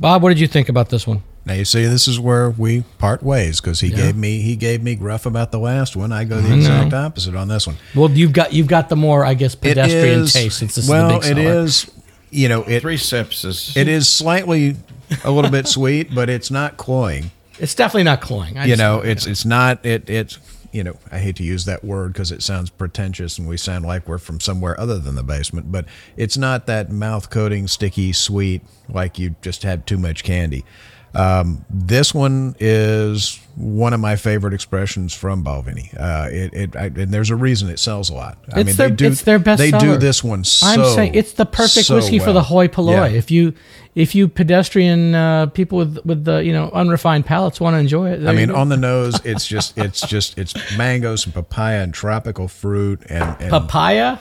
[0.00, 1.22] Bob, what did you think about this one?
[1.48, 4.82] Now you see, this is where we part ways because he gave me he gave
[4.82, 6.12] me gruff about the last one.
[6.12, 7.76] I go the exact opposite on this one.
[7.94, 10.58] Well, you've got you've got the more, I guess, It pedestrian is- taste.
[10.58, 11.64] Since this well, is the big it seller.
[11.64, 11.90] is.
[12.30, 14.76] You know, it three sips is it is slightly
[15.24, 17.30] a little bit sweet, but it's not cloying.
[17.58, 18.58] It's definitely not cloying.
[18.58, 20.38] I you just- know, it's it's not it it's
[20.70, 23.86] you know I hate to use that word because it sounds pretentious and we sound
[23.86, 25.86] like we're from somewhere other than the basement, but
[26.18, 30.66] it's not that mouth coating sticky sweet like you just had too much candy.
[31.14, 35.92] Um, this one is one of my favorite expressions from Balvenie.
[35.98, 38.38] Uh, it, it I, and there's a reason it sells a lot.
[38.52, 40.66] I It's mean, their- they do it's their best They do this one so.
[40.66, 42.42] I'm saying it's the perfect so whiskey for the well.
[42.44, 42.92] hoi polloi.
[42.92, 43.06] Yeah.
[43.18, 43.54] If you
[43.94, 48.10] if you pedestrian uh, people with with the you know unrefined palates want to enjoy
[48.10, 51.92] it, I mean, on the nose, it's just it's just it's mangoes and papaya and
[51.92, 54.18] tropical fruit and, and papaya.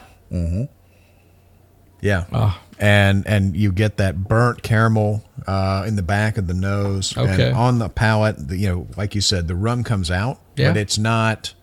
[2.01, 2.62] Yeah, Ah.
[2.79, 7.47] and and you get that burnt caramel uh, in the back of the nose Okay.
[7.49, 8.47] and on the palate.
[8.49, 10.69] The, you know, like you said, the rum comes out, Yeah.
[10.69, 11.53] but it's not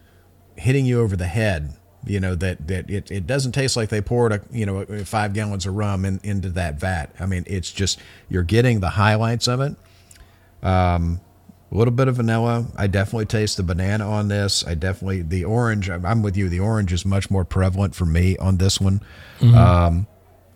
[0.56, 1.74] hitting you over the head.
[2.06, 5.32] You know that that it, it doesn't taste like they poured a you know five
[5.32, 7.06] gallons of rum in, into that vat.
[7.18, 9.74] I mean, it's just you're getting the highlights of it.
[10.62, 11.20] Um,
[11.72, 12.66] a little bit of vanilla.
[12.76, 14.64] I definitely taste the banana on this.
[14.66, 15.88] I definitely the orange.
[15.90, 16.48] I'm I'm with you.
[16.48, 19.00] The orange is much more prevalent for me on this one.
[19.40, 19.54] Mm-hmm.
[19.56, 20.06] Um,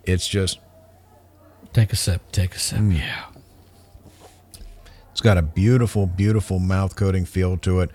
[0.09, 0.59] it's just
[1.73, 2.21] Take a sip.
[2.31, 2.79] Take a sip.
[2.79, 2.97] Mm.
[2.97, 3.25] Yeah.
[5.11, 7.91] it's got a beautiful, beautiful mouth coating feel to it.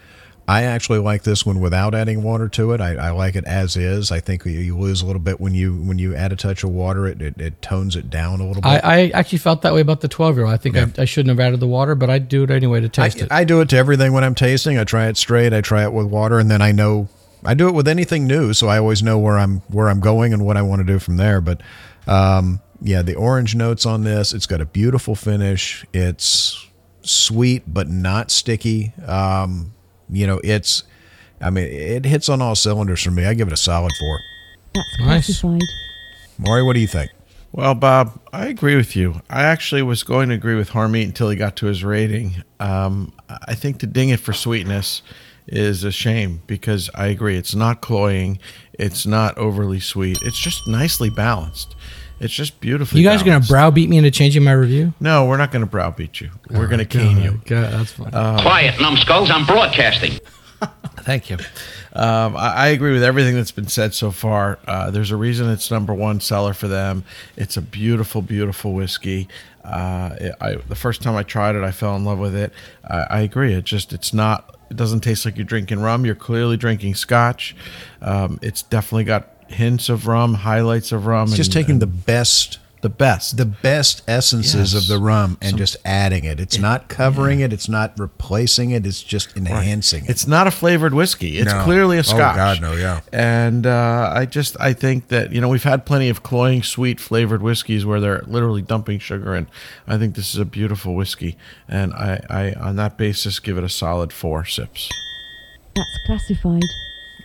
[0.47, 2.81] I actually like this one without adding water to it.
[2.81, 4.13] I, I like it as is.
[4.13, 6.71] I think you, lose a little bit when you when you add a touch of
[6.71, 7.07] water.
[7.07, 8.69] It it, it tones it down a little bit.
[8.69, 10.53] I, I actually felt that way about the 12 year old.
[10.53, 12.91] I think I, I shouldn't have added the water, but I'd do it anyway to
[12.91, 13.33] taste it.
[13.33, 14.77] I, I do it to everything when I'm tasting.
[14.77, 15.55] I try it straight.
[15.55, 17.09] I try it with water, and then I know
[17.43, 20.35] I do it with anything new, so I always know where I'm where I'm going
[20.35, 21.41] and what I want to do from there.
[21.41, 21.63] But
[22.07, 24.33] um, yeah, the orange notes on this.
[24.33, 25.85] It's got a beautiful finish.
[25.93, 26.69] It's
[27.03, 28.93] sweet but not sticky.
[29.07, 29.75] Um,
[30.11, 30.85] you know, it's.
[31.41, 33.27] I mean, it hits on all cylinders for me.
[33.27, 34.21] I give it a solid four.
[34.75, 35.45] That's Nice.
[36.39, 37.11] Maury, what do you think?
[37.53, 39.21] Well, Bob, I agree with you.
[39.31, 42.43] I actually was going to agree with Harmeet until he got to his rating.
[42.59, 43.13] Um,
[43.47, 45.03] I think to ding it for sweetness
[45.47, 47.37] is a shame because I agree.
[47.37, 48.41] It's not cloying,
[48.79, 50.23] it's not overly sweet.
[50.23, 51.75] It's just nicely balanced.
[52.21, 53.01] It's just beautifully.
[53.01, 54.95] You guys are gonna browbeat me into changing my review?
[55.01, 56.31] No, we're not going to browbeat you.
[56.49, 57.41] We're going to cane you.
[57.45, 58.11] God, that's fine.
[58.11, 59.31] Quiet, numbskulls.
[59.31, 60.21] I'm broadcasting.
[60.99, 61.37] Thank you.
[61.93, 64.59] Um, I, I agree with everything that's been said so far.
[64.67, 67.05] Uh, there's a reason it's number one seller for them.
[67.37, 69.29] It's a beautiful, beautiful whiskey.
[69.63, 72.53] Uh, it, I, the first time I tried it, I fell in love with it.
[72.89, 73.55] I, I agree.
[73.55, 74.54] It just it's not.
[74.75, 76.05] It doesn't taste like you're drinking rum.
[76.05, 77.55] You're clearly drinking Scotch.
[78.03, 81.29] Um, it's definitely got hints of rum, highlights of rum.
[81.29, 83.37] It's just and- taking the best the best.
[83.39, 84.83] the best essences Yes.
[84.83, 86.39] of the rum and just adding it.
[86.39, 87.51] It's not covering it.
[87.53, 88.85] It's not replacing it.
[88.87, 90.11] It's just enhancing it.
[90.11, 91.39] It's not a flavored whiskey.
[91.39, 91.65] It's No.
[91.65, 92.35] clearly Oh, a scotch.
[92.35, 93.01] Oh God, no, yeah.
[93.13, 97.01] And uh, I just I think that you know we've had plenty of cloying, sweet
[97.01, 99.47] flavored whiskeys where they're literally dumping sugar in.
[99.89, 103.65] I think this is a beautiful whiskey, and I, I on that basis give it
[103.65, 104.91] a solid four sips.
[105.75, 106.63] That's classified.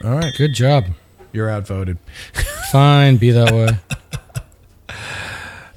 [0.05, 0.85] All right, Good job.
[1.33, 1.97] you're outvoted.
[2.71, 3.77] Fine, be that way.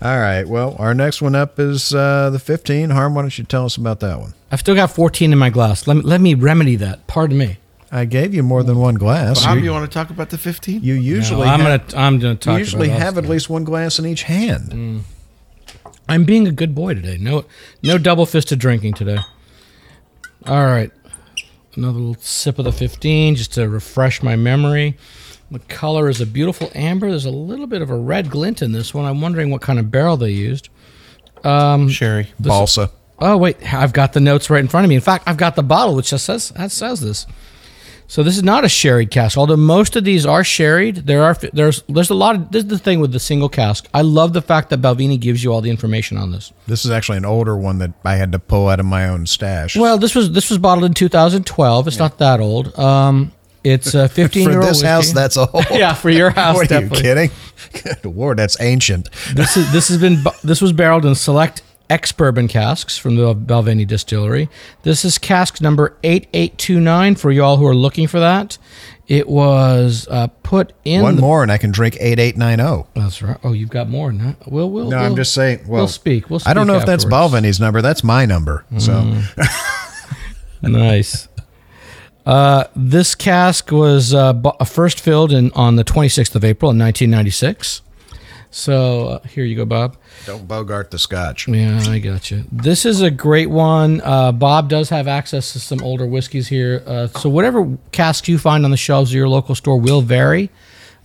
[0.03, 0.43] All right.
[0.47, 2.91] Well, our next one up is uh, the 15.
[2.91, 4.35] Harm, why don't you tell us about that one?
[4.51, 5.87] I've still got 14 in my glass.
[5.87, 7.07] Let me, let me remedy that.
[7.07, 7.59] Pardon me.
[7.95, 9.45] I gave you more than one glass.
[9.45, 10.83] Bob, you, you want to talk about the fifteen?
[10.83, 12.53] you usually No, I'm have, gonna I'm gonna talk.
[12.55, 15.05] you usually about have at least one glass in each hand.
[16.09, 17.19] I'm being a good boy today.
[17.21, 17.45] No
[17.83, 19.19] no double fisted drinking today.
[20.47, 20.91] All right,
[21.77, 24.97] another little sip of the 15 just to refresh my memory.
[25.53, 27.11] The color is a beautiful amber.
[27.11, 29.05] There's a little bit of a red glint in this one.
[29.05, 30.71] I'm wondering what kind of barrel they used.
[31.91, 32.33] Sherry.
[32.41, 32.91] Balsa.
[33.19, 34.95] Oh wait, I've got the notes right in front of me.
[34.95, 37.27] In fact, I've got the bottle which just says that says this.
[38.09, 39.39] So this is not a sherried cask.
[39.39, 42.71] Although most of these are sherried, there are there's there's a lot of this is
[42.71, 43.89] the thing with the single cask.
[43.95, 46.53] I love the fact that Balvenie gives you all the information on this.
[46.67, 49.27] This is actually an older one that I had to pull out of my own
[49.27, 49.77] stash.
[49.77, 51.89] Well, this was this was bottled in 2012.
[51.89, 52.79] It's not that old.
[52.79, 53.33] Um,
[53.65, 54.65] it's a 15 year old.
[54.65, 55.65] For this house, that's old.
[55.71, 56.55] yeah for your house.
[56.57, 56.99] what are definitely.
[56.99, 57.31] you kidding?
[58.03, 59.09] Good lord, that's ancient.
[59.35, 63.35] This is this has been this was barreled in select ex bourbon casks from the
[63.35, 64.49] Balvenie distillery.
[64.83, 68.57] This is cask number 8829 for y'all who are looking for that.
[69.09, 72.59] It was uh, put in One the- more, and I can drink eight eight nine
[72.59, 72.87] zero.
[72.95, 73.37] That's right.
[73.45, 74.11] Oh, you've got more.
[74.13, 75.61] No, we'll, we'll, No, we'll, I'm just saying.
[75.67, 76.31] Well, we'll speak.
[76.31, 77.33] We'll I don't speak know if that's afterwards.
[77.35, 77.83] Balvenie's number.
[77.83, 78.65] That's my number.
[78.79, 79.21] So
[80.63, 81.29] nice.
[82.25, 84.33] Uh, this cask was uh,
[84.65, 87.83] first filled in on the 26th of April in 1996.
[88.51, 89.97] So uh, here you go, Bob.
[90.27, 91.49] don't bogart the scotch.
[91.49, 92.45] Yeah, I got you.
[92.53, 94.03] This is a great one.
[94.03, 96.83] Uh, Bob does have access to some older whiskeys here.
[96.87, 100.51] Uh, so whatever casks you find on the shelves of your local store will vary.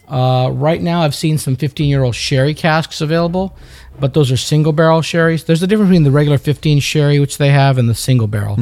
[0.10, 3.56] Uh, right now, I've seen some 15 year old sherry casks available,
[4.00, 5.44] but those are single barrel sherries.
[5.46, 8.58] There's a difference between the regular 15 sherry, which they have, and the single barrel.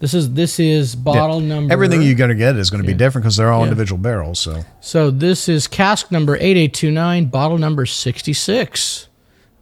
[0.00, 1.72] This is this is bottle number.
[1.72, 3.64] Everything you're going to get is going to be different because they're all Yeah.
[3.70, 4.38] individual barrels.
[4.40, 9.06] So So this is cask number 8829, bottle number 66.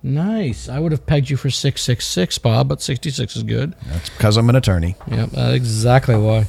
[0.02, 0.68] Nice.
[0.68, 3.74] I would have pegged you for 666, Bob, but 66 is good.
[3.90, 4.94] that's because I'm an attorney.
[5.10, 6.46] Yep, that's exactly why.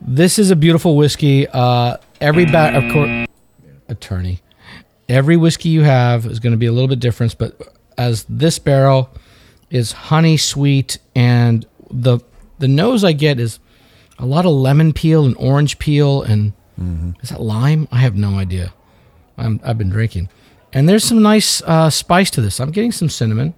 [0.00, 1.46] This is a beautiful whiskey.
[1.48, 3.26] Uh, every bat, of course,
[3.88, 4.40] attorney.
[5.08, 7.56] Every whiskey you have is going to be a little bit different, but
[7.98, 9.10] as this barrel
[9.70, 12.18] is honey sweet, and the
[12.58, 13.58] the nose I get is
[14.18, 16.52] a lot of lemon peel and orange peel, and
[17.22, 17.88] is that lime?
[17.90, 18.72] I have no idea.
[19.38, 20.28] I'm, I've been drinking,
[20.72, 22.60] and there's some nice uh, spice to this.
[22.60, 23.54] I'm getting some cinnamon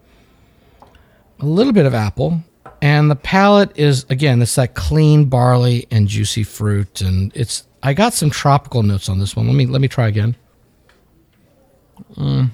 [1.41, 2.43] a little bit of apple,
[2.81, 7.93] and the palate is again it's that clean barley and juicy fruit, and it's I
[7.93, 9.47] got some tropical notes on this one.
[9.47, 10.37] Let me let me try again.
[12.17, 12.51] Mm.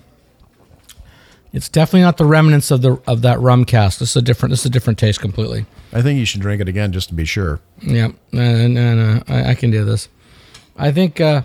[1.53, 3.99] It's definitely not the remnants of the of that rum cask.
[3.99, 5.67] This is a different this is a different taste completely.
[5.93, 7.61] I think you should drink it again just to be sure.
[7.81, 10.09] Yeah, no, no, no, I, I can do this.
[10.77, 11.43] I think uh,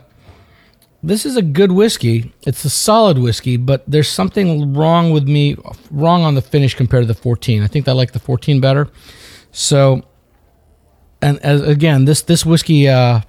[1.01, 2.33] this is a good whiskey.
[2.45, 5.57] It's a solid whiskey, but there's something wrong with me,
[5.91, 7.63] wrong on the finish compared to the 14.
[7.63, 8.89] I think I like the 14 better.
[9.51, 10.03] So,
[11.21, 13.21] and as, again, this this whiskey uh,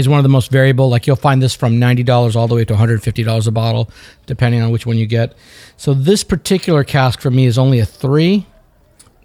[0.00, 0.88] is one of the most variable.
[0.88, 3.46] Like you'll find this from ninety dollars all the way to one hundred fifty dollars
[3.46, 3.90] a bottle,
[4.26, 5.34] depending on which one you get.
[5.76, 8.46] So this particular cask for me is only a three,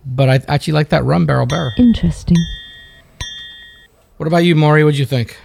[0.05, 1.71] but I actually like that rum barrel better.
[1.77, 2.38] Interesting.
[4.17, 4.84] What about you, Maury?
[4.84, 5.38] What'd you think?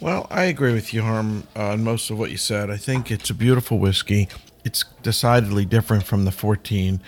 [0.00, 2.70] Well, I agree with you, Harm, uh, on most of what you said.
[2.70, 4.28] I think it's a beautiful whiskey.
[4.64, 7.00] It's decidedly different from the 14,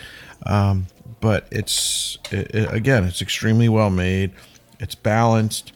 [0.47, 0.87] um,
[1.21, 4.33] but it's it, it- again, it's extremely well made.
[4.81, 5.73] It's balanced.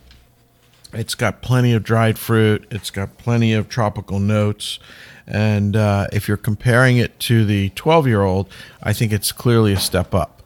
[0.94, 2.66] It's got plenty of dried fruit.
[2.70, 4.78] It's got plenty of tropical notes.
[5.26, 8.48] And uh, if you're comparing it to the 12 year old,
[8.82, 10.42] I think it's clearly a step up.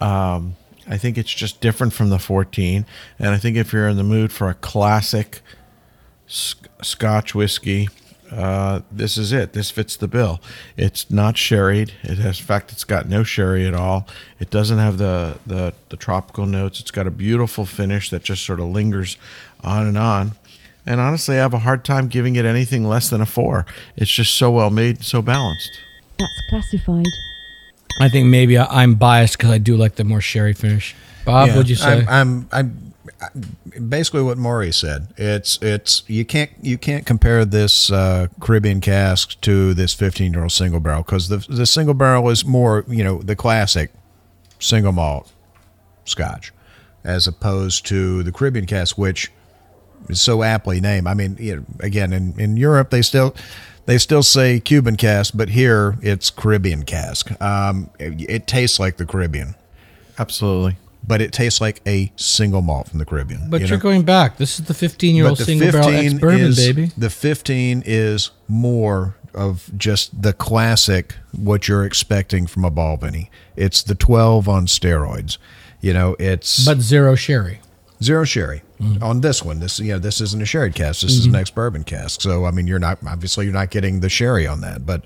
[0.00, 0.56] Um,
[0.88, 2.86] I think it's just different from the 14.
[3.18, 5.40] And I think if you're in the mood for a classic
[6.26, 7.88] sc- Scotch whiskey,
[8.30, 9.52] uh, this is it.
[9.52, 10.40] This fits the bill.
[10.76, 11.92] It's not sherried.
[12.02, 14.06] It has, in fact, it's got no sherry at all.
[14.38, 16.80] It doesn't have the, the, the tropical notes.
[16.80, 19.16] It's got a beautiful finish that just sort of lingers
[19.64, 20.32] on and on.
[20.86, 23.66] And honestly, I have a hard time giving it anything less than a four.
[23.96, 25.80] It's just so well made and so balanced.
[26.18, 27.06] That's classified.
[28.00, 30.94] I think maybe I, I'm biased because I do like the more sherry finish.
[31.24, 32.04] Bob, Yeah, what'd you say?
[32.06, 32.94] I'm, I'm,
[33.74, 35.08] I'm basically what Maury said.
[35.16, 40.42] It's it's you can't you can't compare this uh, Caribbean cask to this 15 year
[40.42, 43.92] old single barrel because the the single barrel is more you know the classic
[44.58, 45.32] single malt
[46.04, 46.52] Scotch
[47.04, 49.30] as opposed to the Caribbean cask, which is
[50.12, 51.06] so aptly named.
[51.06, 53.34] I mean, you know, again, in, in Europe they still
[53.86, 57.30] they still say Cuban cask, but here it's Caribbean cask.
[57.42, 59.54] Um, it, it tastes like the Caribbean
[60.18, 60.76] Absolutely.
[61.06, 63.48] but it tastes like a single malt from the Caribbean.
[63.50, 63.82] but you you are know?
[63.82, 64.36] going back.
[64.36, 66.90] This is the 15 year old single barrel ex bourbon, baby.
[66.96, 73.28] The 15 is more of just the classic what you're expecting from a Balvenie.
[73.56, 75.38] It's the 12 on steroids.
[75.80, 77.60] You know, it's But zero sherry.
[78.02, 79.02] Zero sherry Mm-hmm.
[79.04, 79.60] on this one.
[79.60, 81.02] This you know, this isn't a sherry cask.
[81.02, 82.22] This is an ex bourbon cask.
[82.22, 85.04] So I mean, you're not obviously you're not getting the sherry on that, but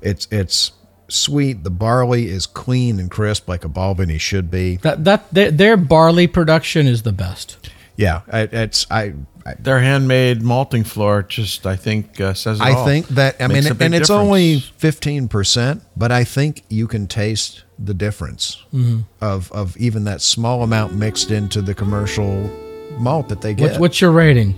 [0.00, 0.70] it's it's
[1.08, 1.64] sweet.
[1.64, 4.76] The barley is clean and crisp like a Balvenie should be.
[4.76, 7.56] That that their, their barley production is the best.
[7.96, 9.14] Yeah, I, it's I.
[9.44, 12.84] I Their handmade malting floor just, I think, uh, says it I all.
[12.84, 16.62] think that I Makes mean, a big and it's only fifteen percent, but I think
[16.68, 19.00] you can taste the difference Mm-hmm.
[19.20, 22.50] of of even that small amount mixed into the commercial
[22.98, 23.64] malt that they get.
[23.70, 24.54] What's, what's your rating?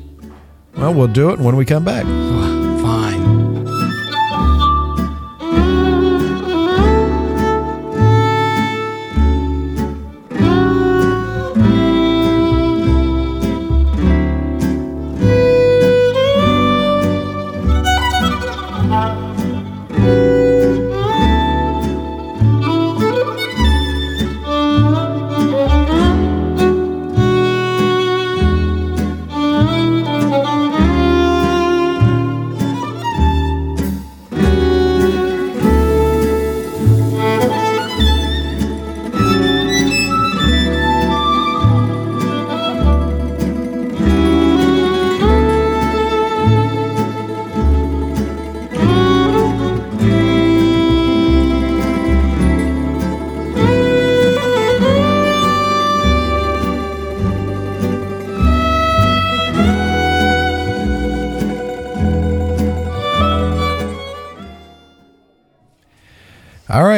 [0.76, 2.04] well, we'll do it when we come back.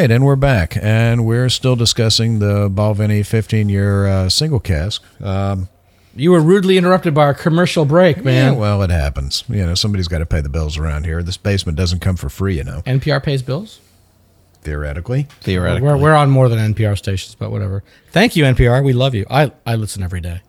[0.04, 5.02] Right, and we're back, and we're still discussing the Balvenie 15 year uh, single cask.
[5.22, 5.68] Um,
[6.14, 8.56] You were rudely interrupted by our commercial break, yeah, man.
[8.56, 9.44] well, it happens.
[9.48, 11.22] You know, somebody's got to pay the bills around here.
[11.22, 13.80] This basement doesn't come for free, you know, NPR pays bills.
[14.62, 15.26] theoretically.
[15.40, 15.88] theoretically.
[15.88, 17.82] We're, we're on more than NPR stations, but whatever.
[18.10, 18.84] Thank you, NPR.
[18.84, 19.24] We love you.
[19.30, 20.42] I, I listen every day.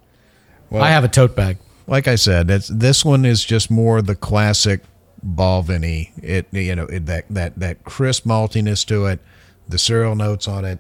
[0.70, 1.58] Well, I have a tote bag.
[1.88, 4.82] like I said, it's, this one is just more the classic
[5.26, 6.12] Balvenie.
[6.22, 9.20] It you know it, that that that crisp maltiness to it,
[9.68, 10.80] the cereal notes on it.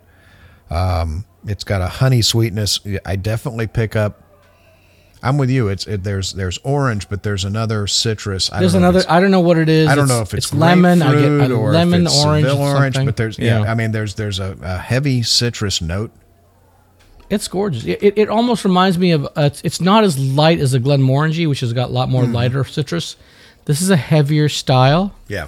[0.70, 2.80] Um, it's got a honey sweetness.
[3.06, 4.22] I definitely pick up.
[5.24, 5.70] I'm with you.
[5.70, 8.52] It's it, there's there's orange, but there's another citrus.
[8.52, 9.06] I There's don't know another.
[9.10, 9.90] I don't know what it is.
[9.90, 11.02] I don't know if it's, lemon.
[11.02, 12.46] I get a lemon it's orange.
[12.46, 16.12] Seville or orange, but there's yeah, I mean there's there's a, a heavy citrus note.
[17.28, 17.86] It's gorgeous.
[17.86, 19.26] It, it, it almost reminds me of.
[19.26, 22.26] Uh, it's, it's not as light as a Glenmorangie, which has got a lot more
[22.26, 23.16] lighter citrus.
[23.66, 25.16] This is a heavier style.
[25.28, 25.48] Yeah.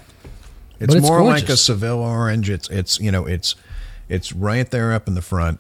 [0.79, 1.57] It's, it's more like a.
[1.57, 2.49] Seville orange.
[2.49, 3.55] It's it's you know it's
[4.09, 5.59] it's right there up in the front.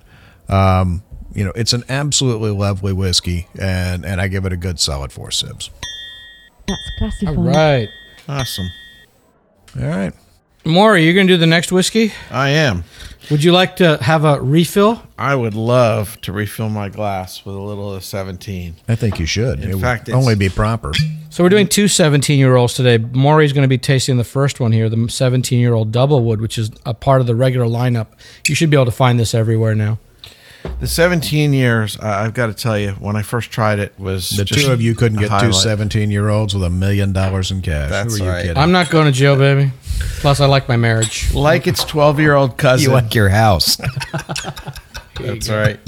[0.49, 1.03] Um,
[1.33, 5.11] you know, it's an absolutely lovely whiskey, and and I give it a good solid
[5.11, 5.69] four sips.
[6.67, 7.37] That's classified.
[7.37, 7.89] All right,
[8.27, 8.69] Awesome.
[9.79, 10.13] All right.
[10.67, 12.13] Maury, you're gonna do the next whiskey.
[12.29, 12.83] I am.
[13.31, 15.01] Would you like to have a refill?
[15.17, 18.75] I would love to refill my glass with a little of 17.
[18.87, 19.59] I think you should.
[19.63, 20.93] In it fact, would it's- only be proper.
[21.29, 22.97] So we're doing two 17 year olds today.
[22.97, 26.57] Maury's going to be tasting the first one here, the 17 year old Doublewood, which
[26.57, 28.07] is a part of the regular lineup.
[28.47, 29.99] You should be able to find this everywhere now.
[30.79, 34.29] The 17 years, uh, I've got to tell you, when I first tried it, was
[34.29, 35.55] The just two of you couldn't a get two highlight.
[35.55, 37.89] 17 year olds with a million dollars in cash.
[37.89, 38.41] That's Who are you right.
[38.43, 38.57] kidding?
[38.57, 39.71] I'm not going to jail, baby.
[40.19, 41.33] Plus, I like my marriage.
[41.33, 42.87] Like its 12 year old cousin.
[42.89, 43.77] you like your house.
[45.19, 45.79] That's right.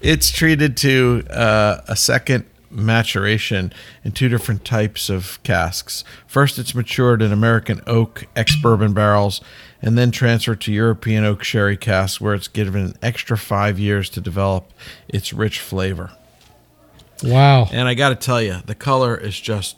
[0.00, 3.72] It's treated to uh, a second maturation
[4.04, 6.02] in two different types of casks.
[6.26, 9.40] First, it's matured in American oak ex bourbon barrels,
[9.86, 14.10] and then transferred to European oak sherry casks, where it's given an extra five years
[14.10, 14.72] to develop
[15.06, 16.10] its rich flavor.
[17.22, 17.68] Wow.
[17.70, 19.76] And I got to tell you, the color is just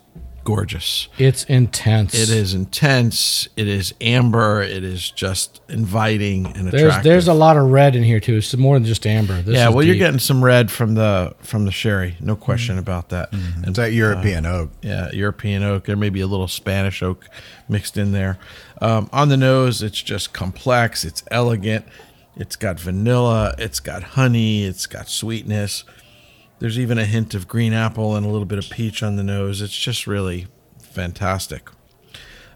[0.49, 1.09] gorgeous.
[1.18, 2.14] It's intense.
[2.14, 3.51] It is intense.
[3.55, 4.62] It is amber.
[4.62, 7.05] It is just inviting and There's attractive.
[7.05, 8.36] there's a lot of red in here too.
[8.36, 9.42] It's more than just amber.
[9.42, 12.76] This yeah, is well, you're getting some red from the from the sherry, no question
[12.76, 12.80] mm-hmm.
[12.80, 13.30] about that.
[13.30, 13.59] Mm-hmm.
[13.59, 14.70] And It's that European uh, oak.
[14.80, 15.84] yeah, European oak.
[15.84, 17.28] There may be a little Spanish oak
[17.68, 18.38] mixed in there.
[18.80, 21.05] Um, on the nose, it's just complex.
[21.05, 21.84] It's elegant.
[22.36, 23.55] It's got vanilla.
[23.59, 24.64] It's got honey.
[24.64, 25.84] It's got sweetness.
[26.59, 29.22] There's even a hint of green apple and a little bit of peach on the
[29.22, 29.62] nose.
[29.62, 30.48] It's just really
[30.80, 31.70] fantastic.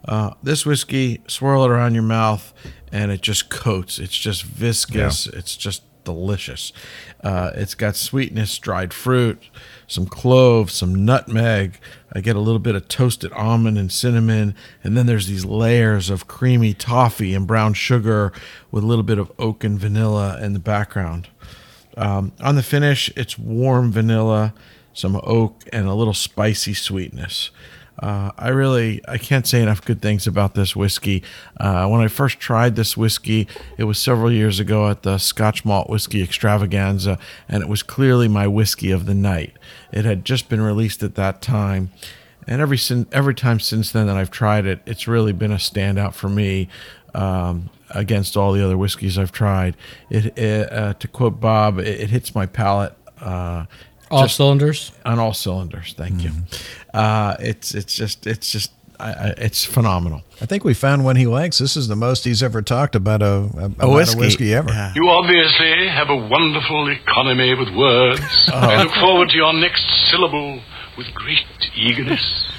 [0.04, 2.52] Uh, this whiskey, swirl it around your mouth,
[2.90, 3.98] and it just coats.
[3.98, 5.26] It's just viscous.
[5.28, 6.72] It's just delicious.
[7.22, 9.40] Uh, it's got sweetness, dried fruit,
[9.86, 11.78] some clove, some nutmeg.
[12.12, 16.10] I get a little bit of toasted almond and cinnamon, and then there's these layers
[16.10, 18.32] of creamy toffee and brown sugar
[18.72, 21.28] with a little bit of oak and vanilla in the background.
[21.96, 24.54] Um, on the finish, it's warm vanilla,
[24.92, 27.50] some oak, and a little spicy sweetness.
[27.98, 31.22] Uh, I really I can't say enough good things about this whiskey.
[31.58, 35.64] Uh, when I first tried this whiskey, it was several years ago at the Scotch
[35.64, 37.18] Malt Whiskey Extravaganza,
[37.48, 39.56] and it was clearly my whiskey of the night.
[39.92, 41.90] It had just been released at that time,
[42.48, 45.56] and every sin- every time since then that I've tried it, it's really been a
[45.56, 46.68] standout for me.
[47.14, 49.76] Um, against all the other whiskeys I've tried,
[50.08, 52.94] it, it uh, to quote Bob, it, it hits my palate.
[53.20, 53.66] Uh,
[54.10, 54.92] all cylinders.
[55.04, 55.94] on all cylinders.
[55.96, 56.30] Thank you.
[56.92, 60.22] Uh, it's it's just it's just I, I, it's phenomenal.
[60.40, 61.58] I think we found one he likes.
[61.58, 64.70] This is the most he's ever talked about a, about a whiskey, ever.
[64.70, 64.92] Yeah.
[64.94, 68.20] You obviously have a wonderful economy with words.
[68.52, 70.60] I look forward to your next syllable
[70.96, 72.51] with great eagerness.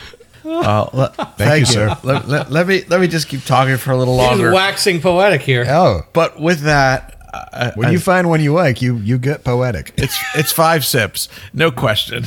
[0.45, 1.97] Uh, le- thank, you, sir.
[2.03, 4.51] Let, let- let me let me just keep talking for a little longer.
[4.53, 5.65] waxing poetic here.
[5.67, 9.43] Oh, But with that, I, when I- you find one you like, you you get
[9.43, 9.93] poetic.
[9.97, 12.25] it's it's five sips, no question.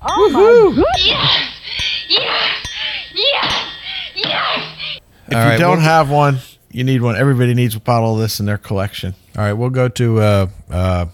[0.00, 0.92] Oh my!
[0.98, 1.48] Yes!
[2.08, 2.66] Yes!
[3.14, 3.72] Yes!
[4.14, 5.00] Yes!
[5.28, 6.38] If All you right, don't well- have one,
[6.70, 7.16] you need one.
[7.16, 9.14] Everybody needs a bottle of this in their collection.
[9.36, 11.06] All right, we'll go to uh, uh,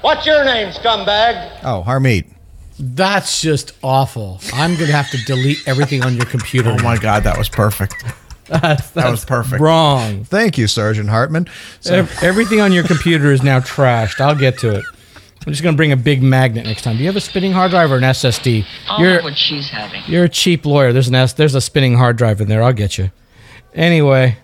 [0.00, 1.60] What's your name, scumbag?
[1.64, 2.26] oh Harmeet.
[2.82, 4.40] That's just awful.
[4.54, 6.70] I'm gonna have to delete everything on your computer.
[6.78, 8.02] Oh my God, that was perfect.
[8.46, 9.60] that's, That was perfect.
[9.60, 10.24] wrong.
[10.24, 11.46] Thank you, Sergeant Hartman.
[11.80, 14.20] So, Everything on your computer is now trashed.
[14.20, 14.84] I'll get to it.
[15.46, 16.96] I'm just gonna bring a big magnet next time.
[16.96, 18.64] Do you have a spinning hard drive or an SSD?
[18.98, 20.02] You're what she's having.
[20.06, 20.92] you're a cheap lawyer.
[20.92, 22.62] There's an S, there's a spinning hard drive in there.
[22.62, 23.10] I'll get you.
[23.74, 24.36] Anyway,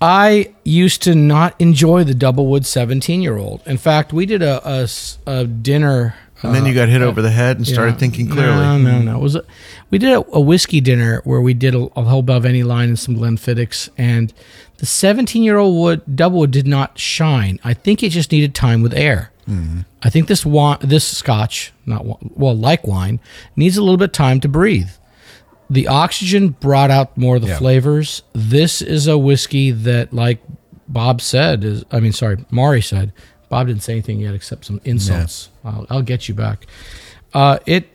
[0.00, 3.62] I used to not enjoy the Doublewood 17 year old.
[3.66, 6.14] In fact, we did a dinner.
[6.42, 7.98] And then you got hit uh, over the head and started Yeah.
[7.98, 8.56] thinking clearly.
[8.56, 9.16] No, no, no.
[9.16, 9.44] It was a,
[9.90, 12.98] we did a, a whiskey dinner where we did a, a whole Balvenie line and
[12.98, 14.32] some Glenfiddichs, and
[14.78, 17.58] the 17 year old wood Doublewood did not shine.
[17.64, 19.30] I think it just needed time with air.
[19.48, 19.80] Mm-hmm.
[20.02, 22.04] I think this wine, this Scotch, not
[22.36, 23.18] well, like wine,
[23.56, 24.90] needs a little bit of time to breathe.
[25.70, 27.58] The oxygen brought out more of the Yeah.
[27.58, 28.22] flavors.
[28.34, 30.40] This is a whiskey that, like
[30.88, 33.12] Bob said, is I mean, sorry, Maury said.
[33.48, 35.50] Bob didn't say anything yet except some insults.
[35.64, 36.66] I'll, I'll get you back.
[37.34, 37.88] Uh, it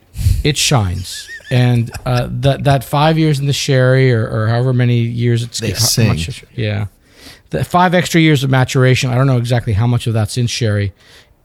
[0.44, 4.98] it shines, and uh, that that five years in the sherry, or, or however many
[5.00, 6.08] years it's They sing.
[6.08, 6.86] much- yeah,
[7.50, 9.10] the five extra years of maturation.
[9.10, 10.92] I don't know exactly how much of that's in sherry.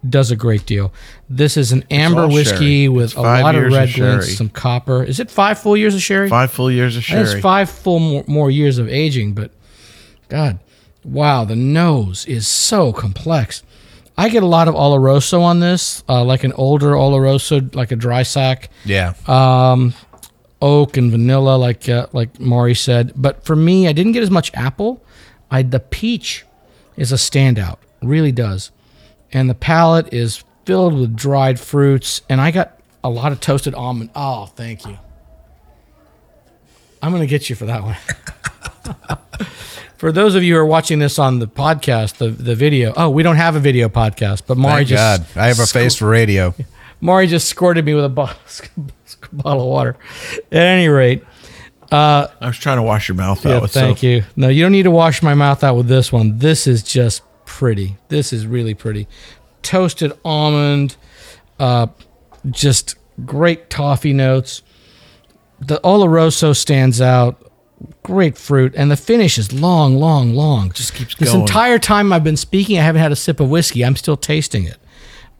[0.07, 0.93] Does a great deal.
[1.27, 2.87] This is an amber whiskey sherry.
[2.89, 5.03] with It's a lot of red glints, some copper.
[5.03, 6.29] Is it five full years of sherry?
[6.29, 7.23] Five full years of sherry.
[7.23, 9.49] It's five full more, more years of aging, but
[10.29, 10.59] God,
[11.03, 13.63] wow, the nose is so complex.
[14.17, 17.95] I get a lot of Oloroso on this, uh, like an older Oloroso, like a
[17.95, 19.93] dry sack, yeah, um,
[20.61, 23.13] oak and vanilla, like uh, like Maury said.
[23.15, 25.03] But for me, I didn't get as much apple.
[25.51, 26.45] I the peach
[26.95, 28.71] is a standout, really does,
[29.31, 33.75] and the palate is filled with dried fruits, and I got a lot of toasted
[33.75, 34.09] almond.
[34.15, 34.97] Oh, thank you.
[37.03, 37.97] I'm gonna get you for that one.
[39.97, 42.93] for those of you who are watching this on the podcast, the the video.
[42.95, 45.41] Oh, we don't have a video podcast, but Maury thank just God.
[45.41, 46.53] I have a face for radio.
[47.01, 48.37] Maury just squirted me with a bottle,
[49.33, 49.97] bottle of water.
[50.51, 51.23] At any rate,
[51.91, 54.03] uh, I was trying to wash your mouth yeah, out with thank soap.
[54.03, 54.23] you.
[54.35, 56.39] No, you don't need to wash my mouth out with this one.
[56.39, 57.97] This is just pretty.
[58.09, 59.07] This is really pretty.
[59.61, 60.95] Toasted almond,
[61.59, 61.87] uh,
[62.49, 62.95] just
[63.25, 64.61] great toffee notes.
[65.59, 67.46] The Oloroso stands out.
[68.03, 70.71] Great fruit, and the finish is long, long, long.
[70.71, 71.25] Just keeps going.
[71.25, 71.41] this going.
[71.41, 72.79] entire time I've been speaking.
[72.79, 73.85] I haven't had a sip of whiskey.
[73.85, 74.77] I'm still tasting it,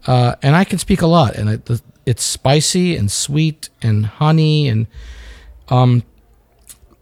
[0.06, 1.36] uh, and I can speak a lot.
[1.36, 4.88] And I, the, it's spicy and sweet and honey and
[5.70, 6.04] um,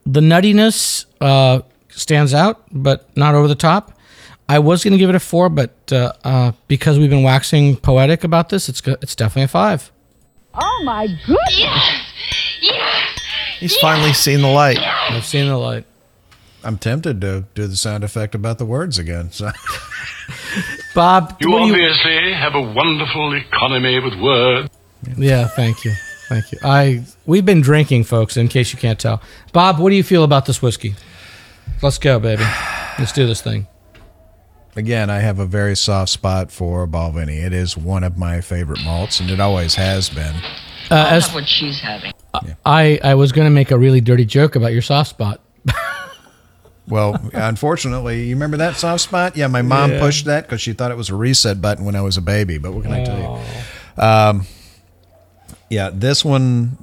[0.05, 3.99] the nuttiness uh, stands out, but not over the top.
[4.47, 7.77] I was going to give it a four, but uh, uh, because we've been waxing
[7.77, 9.91] poetic about this, it's it's definitely a five.
[10.53, 12.05] Oh my goodness!
[13.59, 14.79] He's finally seen the light.
[14.79, 15.85] I've seen the light.
[16.63, 19.31] I'm tempted to do the sound effect about the words again.
[19.31, 19.51] So
[20.95, 24.69] Bob, You what do you- obviously have a wonderful economy with words.
[25.17, 25.93] yeah, thank you,
[26.27, 26.57] thank you.
[26.63, 28.35] I we've been drinking, folks.
[28.37, 29.21] In case you can't tell,
[29.53, 30.95] Bob, what do you feel about this whiskey?
[31.81, 32.43] Let's go, baby.
[32.97, 33.67] Let's do this thing.
[34.75, 37.43] again, I have a very soft spot for Balvenie.
[37.45, 40.35] It is one of my favorite malts, and it always has been.
[40.89, 42.13] Uh, as what she's having.
[42.65, 45.41] I I was going to make a really dirty joke about your soft spot.
[46.87, 49.35] Well, unfortunately, you remember that soft spot?
[49.35, 49.99] Yeah, my mom Yeah.
[49.99, 52.59] pushed that because she thought it was a reset button when I was a baby.
[52.59, 53.17] But what can I tell
[53.97, 54.03] you?
[54.03, 54.45] Um,
[55.67, 56.77] yeah, this one,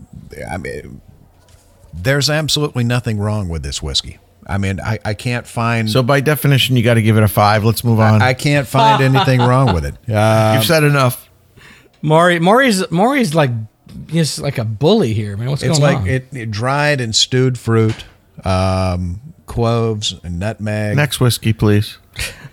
[0.50, 1.00] I mean,
[1.94, 4.18] there's absolutely nothing wrong with this whiskey.
[4.44, 5.88] I mean, I, I can't find.
[5.88, 7.62] So by definition, you got to give it a five.
[7.64, 8.22] Let's move on.
[8.22, 9.94] I can't find anything wrong with it.
[10.12, 11.28] Uh, You've said enough.
[12.02, 13.50] Maury, Maury's Maury's like
[14.06, 15.50] just like a bully here, man.
[15.50, 16.08] What's it's going like on?
[16.08, 18.04] it, it dried and stewed fruit,
[18.44, 20.96] um, cloves and nutmeg.
[20.96, 21.98] Next whiskey, please.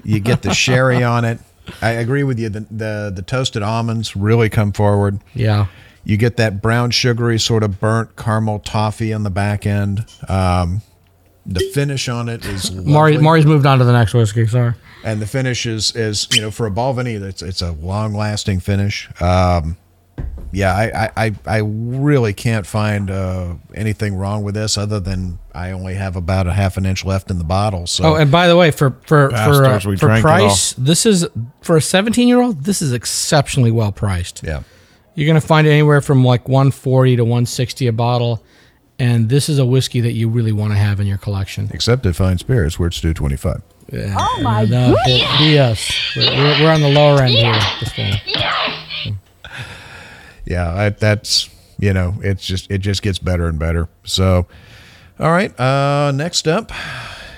[0.03, 1.39] You get the sherry on it.
[1.81, 2.49] I agree with you.
[2.49, 5.19] The, the the toasted almonds really come forward.
[5.33, 5.67] yeah.
[6.05, 10.05] You get that brown sugary sort of burnt caramel toffee on the back end.
[10.27, 10.81] Um,
[11.45, 13.23] the finish on it is Maury, lovely.
[13.23, 14.47] Maury's moved on to the next whiskey.
[14.47, 14.73] Sorry.
[15.03, 18.59] and the finish is is you know for a Balvenie, it's it's a long lasting
[18.61, 19.09] finish.
[19.21, 19.77] Um,
[20.51, 25.39] yeah, I, I, I, I really can't find uh, anything wrong with this other than
[25.53, 27.85] I only have about a half an inch left in the bottle.
[27.87, 29.35] So Oh, and by the way, for for for,
[29.65, 31.27] uh, for price, this is
[31.61, 32.63] for a 17 year old.
[32.63, 34.41] This is exceptionally well priced.
[34.43, 34.63] yeah,
[35.15, 38.43] You're gonna find it anywhere from like 140 to 160 a bottle,
[38.97, 41.69] and this is a whiskey that you really want to have in your collection.
[41.73, 43.61] except at Fine Spirits where it's due twenty five.
[43.91, 45.23] Oh my No, goodness!
[45.39, 46.15] BS.
[46.15, 47.59] We're, we're, we're on the lower end here.
[47.79, 49.17] This one.
[50.49, 53.87] Yeah, I, that's you know, it's just it just gets better and better.
[54.03, 54.47] So,
[55.19, 56.71] all right, uh, next up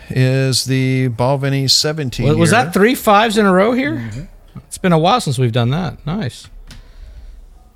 [0.10, 2.28] is the Balvenie 17.
[2.28, 4.30] Was, was that three fives in a row here?
[4.56, 6.04] It's been a while since we've done that.
[6.06, 6.48] Nice.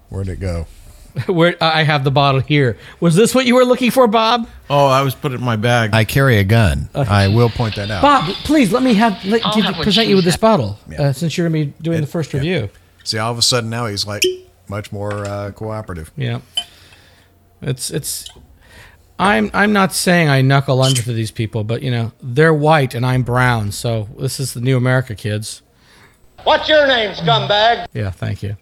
[0.10, 0.66] Where'd it go?
[1.28, 2.78] Where I have the bottle here.
[3.00, 4.50] Was this what you were looking for, Bob?
[4.70, 5.92] Oh, I was putting it in my bag.
[5.94, 6.90] I carry a gun.
[6.94, 8.02] I will point that out.
[8.02, 10.78] Bob, please let me have let, I'll give, have what present you with this bottle
[10.90, 11.02] Yeah.
[11.04, 12.40] uh, since you're going to be doing the first yeah.
[12.40, 12.70] review.
[13.06, 14.24] See, all of a sudden now he's like
[14.70, 16.12] much more uh, cooperative.
[16.16, 16.42] Yeah.
[17.62, 18.30] It's it's
[19.18, 22.94] I'm I'm not saying I knuckle under to these people, but you know, they're white
[22.94, 25.62] and I'm brown, so this is the new America kids.
[26.44, 27.88] What's your name, scumbag?
[27.94, 28.58] Yeah, thank you.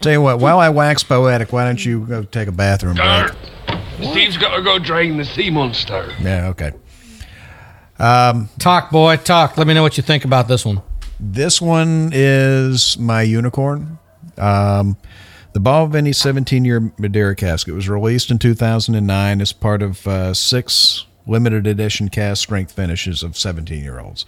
[0.00, 3.32] Tell you what, while I wax poetic, why don't you go take a bathroom break?
[4.10, 6.14] Steve's got to go drain the sea monster.
[6.20, 6.72] Yeah, okay.
[8.58, 9.56] Talk boy, talk.
[9.56, 10.82] Let me know what you think about this one.
[11.24, 13.98] This one is my unicorn.
[14.36, 14.96] Um,
[15.52, 17.68] the Balvenie 17 year Madeira cask.
[17.68, 23.22] It was released in 2009 as part of uh, six limited edition cask strength finishes
[23.22, 24.26] of 17 year olds.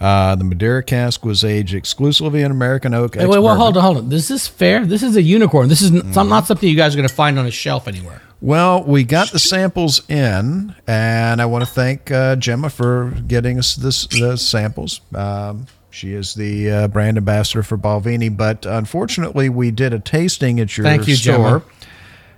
[0.00, 3.14] Uh, the Madeira cask was aged exclusively in American oak.
[3.14, 4.12] Wait, wait, well, hold on, hold on.
[4.12, 4.84] Is this fair?
[4.84, 5.68] This is a unicorn.
[5.68, 7.86] This is n- some- not something you guys are going to find on a shelf
[7.86, 8.20] anywhere.
[8.42, 13.58] Well, we got the samples in, and I want to thank uh, Gemma for getting
[13.58, 15.00] us this the samples.
[15.14, 15.66] Um,
[15.96, 20.76] she is the uh, brand ambassador for Balvenie, but unfortunately, we did a tasting at
[20.76, 21.62] your Thank you, store Gemma.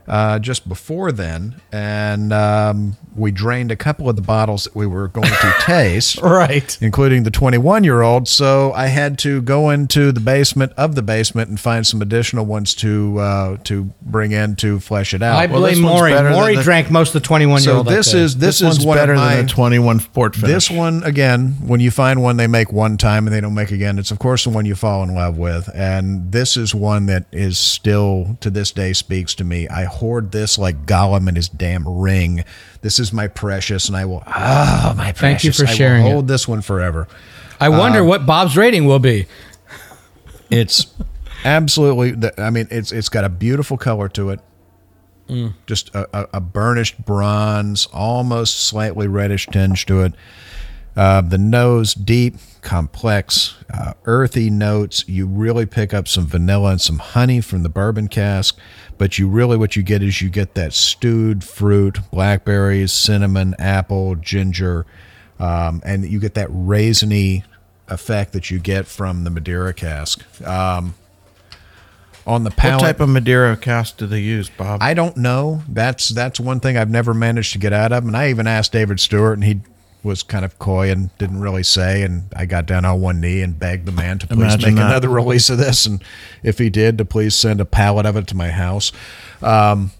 [0.08, 4.86] Uh, just before then, and um, we drained a couple of the bottles that we
[4.86, 6.76] were going to taste Right.
[6.80, 8.26] including the 21 year old.
[8.28, 12.44] So I had to go into the basement of the basement and find some additional
[12.46, 15.36] ones to uh, to bring in to flesh it out.
[15.36, 16.12] I Well, blame one's Maury.
[16.30, 17.86] Maury the- drank most of the 21 year old.
[17.86, 17.98] so old.
[17.98, 20.48] this is this, This, is one better of my, than the 21 port finish.
[20.50, 21.56] this one again.
[21.66, 24.18] When you find one they make one time and they don't make again, it's of
[24.18, 25.68] course the one you fall in love with.
[25.74, 29.68] And this is one that is still to this day speaks to me.
[29.68, 32.44] I hoard this like Gollum and his damn ring.
[32.80, 34.22] This is my precious, and I will.
[34.26, 35.20] Oh, my precious!
[35.20, 36.10] Thank you for I will sharing it.
[36.12, 37.06] hold this one forever.
[37.60, 39.26] I wonder uh, what Bob's rating will be.
[40.50, 40.86] It's
[41.44, 42.12] absolutely.
[42.12, 44.40] the- I mean, it's it's got a beautiful color to it.
[45.66, 50.14] Just a, a, a burnished bronze, almost slightly reddish tinge to it.
[50.98, 55.04] Uh, the nose deep, complex, uh, earthy notes.
[55.06, 58.58] You really pick up some vanilla and some honey from the bourbon cask,
[58.98, 64.16] but you really what you get is you get that stewed fruit, blackberries, cinnamon, apple,
[64.16, 64.86] ginger,
[65.38, 67.44] um, and you get that raisiny
[67.86, 70.24] effect that you get from the Madeira cask.
[70.44, 70.94] Um,
[72.26, 74.82] on the What type of Madeira cask do they use, Bob?
[74.82, 75.62] I don't know.
[75.68, 78.04] That's that's one thing I've never managed to get out of.
[78.04, 79.60] And I even asked David Stewart, and he
[80.02, 82.02] was kind of coy and didn't really say.
[82.02, 84.76] And I got down on one knee and begged the man to please Imagine make
[84.76, 84.86] that.
[84.90, 86.02] another release of this, and
[86.42, 88.92] if he did, to please send a pallet of it to my house.
[89.42, 89.90] Um,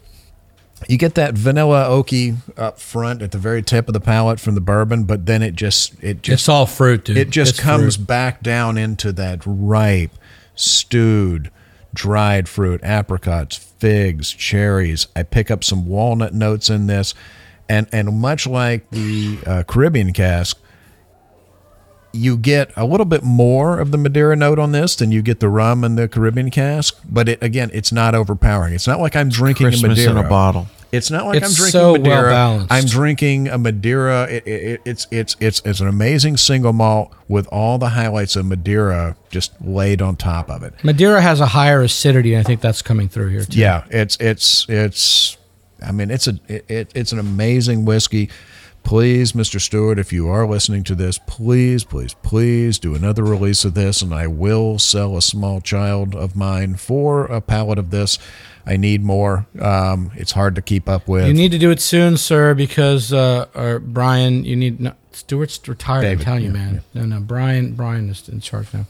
[0.89, 4.55] you get that vanilla oaky up front at the very tip of the palate from
[4.55, 7.17] the bourbon, but then it just it just It's all fruit, dude.
[7.17, 8.07] it just It's comes fruit.
[8.07, 10.13] back down into that ripe,
[10.55, 11.51] stewed,
[11.93, 15.09] dried fruit, apricots, figs, cherries.
[15.17, 17.13] I pick up some walnut notes in this,
[17.69, 20.59] and and much like the uh, Caribbean cask,
[22.13, 25.41] you get a little bit more of the Madeira note on this than you get
[25.41, 26.99] the rum and the Caribbean cask.
[27.09, 28.75] But it again, it's not overpowering.
[28.75, 30.67] It's not like I'm drinking a Madeira in a bottle.
[30.91, 32.23] It's not like It's I'm drinking so Madeira.
[32.23, 32.73] well-balanced.
[32.73, 34.23] I'm drinking a Madeira.
[34.25, 38.37] It, it, it- it's it's it's it's an amazing single malt with all the highlights
[38.37, 40.73] of Madeira just laid on top of it.
[40.83, 43.61] Madeira has a higher acidity, and I think that's coming through here too.
[43.61, 45.37] Yeah, it's it's it's.
[45.83, 48.31] I mean, it's a it, it, it's an amazing whiskey.
[48.85, 49.61] Please, Mr.
[49.61, 54.01] Stewart, if you are listening to this, please, please, please do another release of this,
[54.01, 58.19] and I will sell a small child of mine for a pallet of this.
[58.65, 59.47] I need more.
[59.61, 61.27] Um, it's hard to keep up with.
[61.27, 65.67] You need to do it soon, sir, because uh, or Brian, you need no, Stewart's
[65.69, 66.03] retired.
[66.03, 66.83] David, I'm telling you, yeah, man.
[66.95, 68.87] No, no, Brian, Brian is in charge now.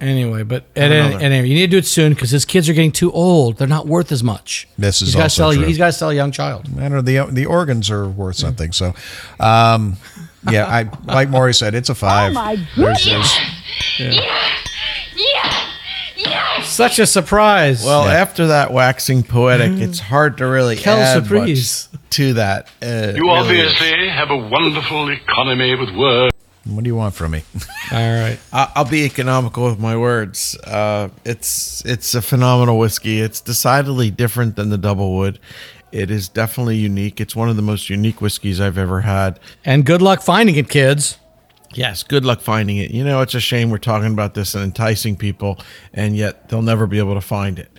[0.00, 2.68] Anyway, but at don't any, anyway, you need to do it soon because his kids
[2.68, 3.56] are getting too old.
[3.56, 4.68] They're not worth as much.
[4.78, 5.52] This is he's gotta also sell.
[5.54, 5.64] true.
[5.64, 6.74] He's got to sell a young child.
[6.76, 8.70] matter the the organs are worth something.
[8.72, 8.94] So,
[9.40, 9.96] um,
[10.48, 12.30] yeah, I like Maury said, it's a five.
[12.30, 13.04] Oh my goodness.
[13.04, 13.38] There's-
[13.98, 14.24] goodness.
[16.24, 17.84] there's- Such a surprise.
[17.84, 18.14] Well, Yeah.
[18.20, 21.88] after that waxing poetic, it's hard to really Quelle add surprise.
[21.92, 22.68] much to that.
[22.82, 23.72] Uh, You really is.
[23.72, 26.32] obviously have a wonderful economy with words.
[26.68, 27.42] What do you want from me?
[27.92, 28.38] all right.
[28.52, 30.56] I- I'll be economical with my words.
[30.64, 33.20] Uh, it's it's a phenomenal whiskey.
[33.20, 35.38] It's decidedly different than the Double Wood.
[35.90, 37.20] It is definitely unique.
[37.20, 39.40] It's one of the most unique whiskeys I've ever had.
[39.64, 41.16] And good luck finding it, kids.
[41.74, 42.90] Yes, good luck finding it.
[42.90, 45.58] You know, it's a shame we're talking about this and enticing people,
[45.92, 47.70] and yet they'll never be able to find it.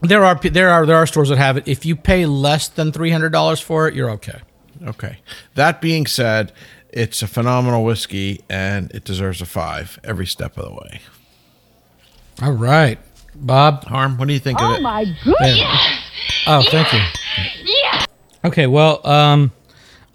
[0.00, 1.66] There are there are there are stores that have it.
[1.66, 4.40] If you pay less than three hundred dollars for it, you're okay.
[4.86, 5.18] Okay.
[5.54, 6.52] That being said,
[6.94, 11.00] it's a phenomenal whiskey, and it deserves a five every step of the way.
[12.40, 12.98] All right,
[13.34, 13.84] Bob.
[13.84, 14.78] Harm, what do you think of it?
[14.78, 15.60] Oh my goodness.
[16.46, 17.00] Oh, thank you.
[18.44, 19.52] Okay, well, um,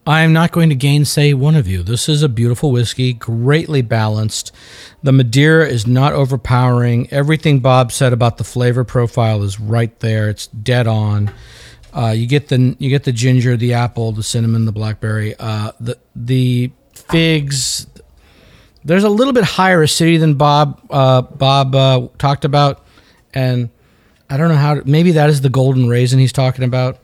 [0.08, 1.84] I'm not going to gainsay one of you.
[1.84, 4.52] This is a beautiful whiskey, greatly balanced.
[5.04, 7.12] The Madeira is not overpowering.
[7.12, 10.30] Everything Bob said about the flavor profile is right there.
[10.30, 11.32] It's dead on.
[11.94, 15.72] Uh, you get the you get the ginger, the apple, the cinnamon, the blackberry, uh,
[15.80, 17.88] the the figs.
[18.84, 22.86] There's a little bit higher acidity than Bob uh, Bob uh, talked about,
[23.34, 23.70] and
[24.30, 24.76] I don't know how.
[24.76, 27.00] To, maybe that is the golden raisin he's talking about.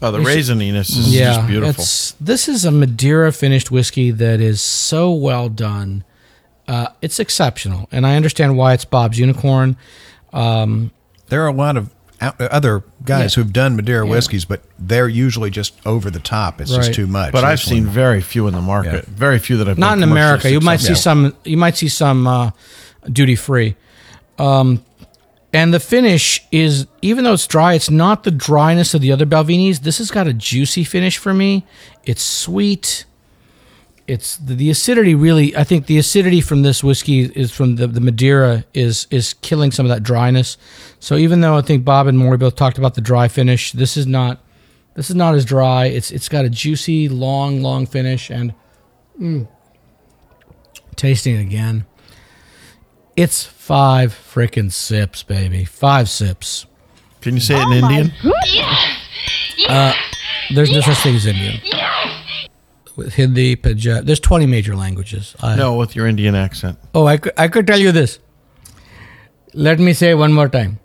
[0.00, 1.82] Oh, the raisininess is yeah, just beautiful.
[1.82, 6.04] It's, this is a Madeira finished whiskey that is so well done.
[6.68, 9.76] Uh, it's exceptional, and I understand why it's Bob's unicorn.
[10.32, 10.92] Um,
[11.28, 13.42] there are a lot of out- other guys Yeah.
[13.42, 14.10] who've done Madeira Yeah.
[14.12, 16.60] whiskeys, but they're usually just over the top.
[16.60, 16.78] It's Right.
[16.78, 17.32] just too much.
[17.32, 19.04] But I've seen one- very few in the market.
[19.08, 19.14] Yeah.
[19.16, 20.42] Very few that have not been in America.
[20.42, 21.34] commercially You might see some.
[21.44, 22.50] You might see some uh,
[23.12, 23.76] duty free.
[24.38, 24.82] Um,
[25.52, 29.24] and the finish is even though it's dry, it's not the dryness of the other
[29.26, 29.80] Balvenies.
[29.82, 31.64] This has got a juicy finish for me.
[32.04, 33.04] It's sweet.
[34.08, 35.54] It's the, the acidity really.
[35.54, 39.70] I think the acidity from this whiskey is from the, the Madeira is is killing
[39.70, 40.56] some of that dryness.
[40.98, 43.96] So even though I think Bob and Maury both talked about the dry finish, this
[43.96, 44.40] is not.
[44.94, 45.84] This is not as dry.
[45.86, 48.52] It's it's got a juicy, long, long finish, and
[49.20, 49.46] mm,
[50.96, 51.84] tasting it again.
[53.14, 55.64] It's five freaking sips, baby.
[55.64, 56.66] Five sips.
[57.20, 58.12] Can you say it in Oh my Indian?
[58.22, 59.68] goodness.
[59.68, 59.92] Uh,
[60.54, 61.60] there's no such thing as Indian.
[62.98, 65.36] With Hindi, Punjab, there's 20 major languages.
[65.40, 66.80] I, No, with your Indian accent.
[66.92, 68.18] Oh, I could, I could tell you this.
[69.54, 70.80] Let me say one more time.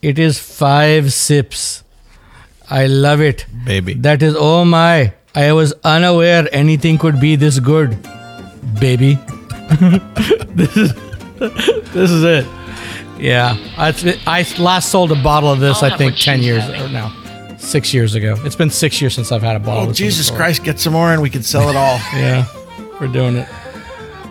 [0.00, 1.84] It is five sips.
[2.70, 3.44] I love it.
[3.66, 3.92] Baby.
[3.92, 5.12] That is, oh my.
[5.34, 7.90] I was unaware anything could be this good.
[8.80, 9.16] Baby.
[10.54, 10.94] this is
[11.92, 12.46] this is it.
[13.18, 13.58] Yeah.
[13.76, 13.92] I,
[14.26, 17.14] I last sold a bottle of this, I think, 10 years or now.
[17.62, 18.36] Six years ago.
[18.44, 19.84] It's been six years since I've had a bottle.
[19.84, 20.30] Oh, this in the Jesus.
[20.30, 21.98] Christ, get some more and we can sell it all.
[22.14, 22.46] Yeah.
[23.00, 23.48] We're doing it.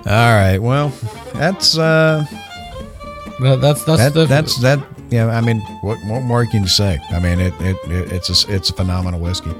[0.06, 0.58] All right.
[0.60, 0.90] Well,
[1.34, 2.26] that's uh,
[3.40, 4.80] Well, that's that's that, the that's that.
[5.10, 5.28] Yeah.
[5.28, 7.00] I mean, what, what more can you say?
[7.12, 9.52] I mean, it, it, it it's a, it's a phenomenal whiskey.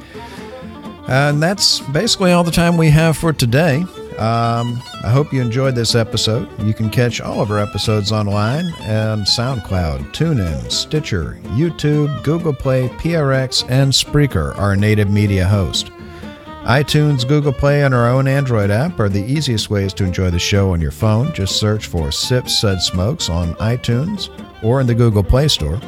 [1.08, 3.84] And that's basically all the time we have for today.
[4.20, 6.48] Um, I hope you enjoyed this episode.
[6.62, 12.90] You can catch all of our episodes online on SoundCloud, TuneIn, Stitcher, YouTube, Google Play,
[12.90, 15.88] PRX, and Spreaker, our native media host.
[16.64, 20.38] iTunes, Google Play, and our own Android app are the easiest ways to enjoy the
[20.40, 21.34] show on your phone.
[21.34, 24.30] Just search for Sips Sud Smokes on iTunes
[24.64, 25.80] or in the Google Play Store.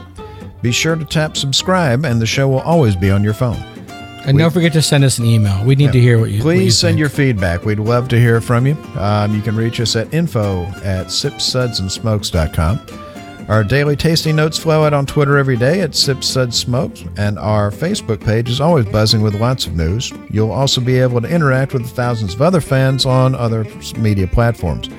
[0.61, 3.72] Be sure to tap subscribe, and the show will always be on your phone.
[4.25, 5.63] And don't forget to send us an email.
[5.65, 6.41] We need to hear what you.
[6.41, 6.99] Please what you send think.
[6.99, 7.65] your feedback.
[7.65, 8.75] We'd love to hear from you.
[8.97, 13.03] Um, you can reach us at info at sipssudsandsmokes.com.
[13.49, 18.23] Our daily tasting notes flow out on Twitter every day at sipsudsmokes, and our Facebook
[18.23, 20.13] page is always buzzing with lots of news.
[20.29, 23.65] You'll also be able to interact with the thousands of other fans on other
[23.97, 24.89] media platforms.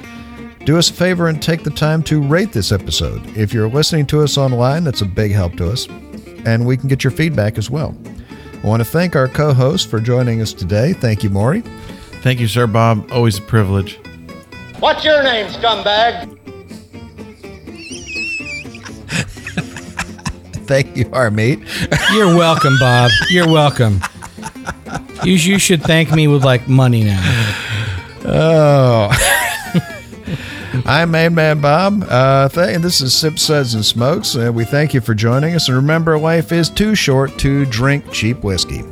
[0.66, 3.24] Do us a favor and take the time to rate this episode.
[3.34, 5.88] If you're listening to us online, that's a big help to us,
[6.44, 7.96] and we can get your feedback as well.
[8.64, 10.94] I want to thank our co host for joining us today.
[10.94, 11.60] Thank you, Maury.
[12.22, 13.12] Thank you, sir, Bob.
[13.12, 13.98] Always a privilege.
[14.78, 16.30] What's your name, scumbag?
[20.66, 21.60] Thank you, Harmeet.
[22.14, 23.10] You're welcome, Bob.
[23.28, 24.00] You're welcome.
[25.24, 27.20] You, you should thank me with like money now.
[28.24, 29.30] Oh.
[30.86, 32.04] I'm Made Man Bob.
[32.08, 34.36] Uh, th- this is Sip Suds and Smokes.
[34.36, 35.68] Uh, we thank you for joining us.
[35.68, 38.82] And remember, life is too short to drink cheap whiskey.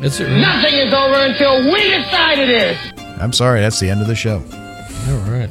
[0.00, 0.30] Is it?
[0.30, 2.78] Nothing is over until we decide it is.
[3.20, 4.36] I'm sorry, that's the end of the show.
[5.08, 5.50] All right.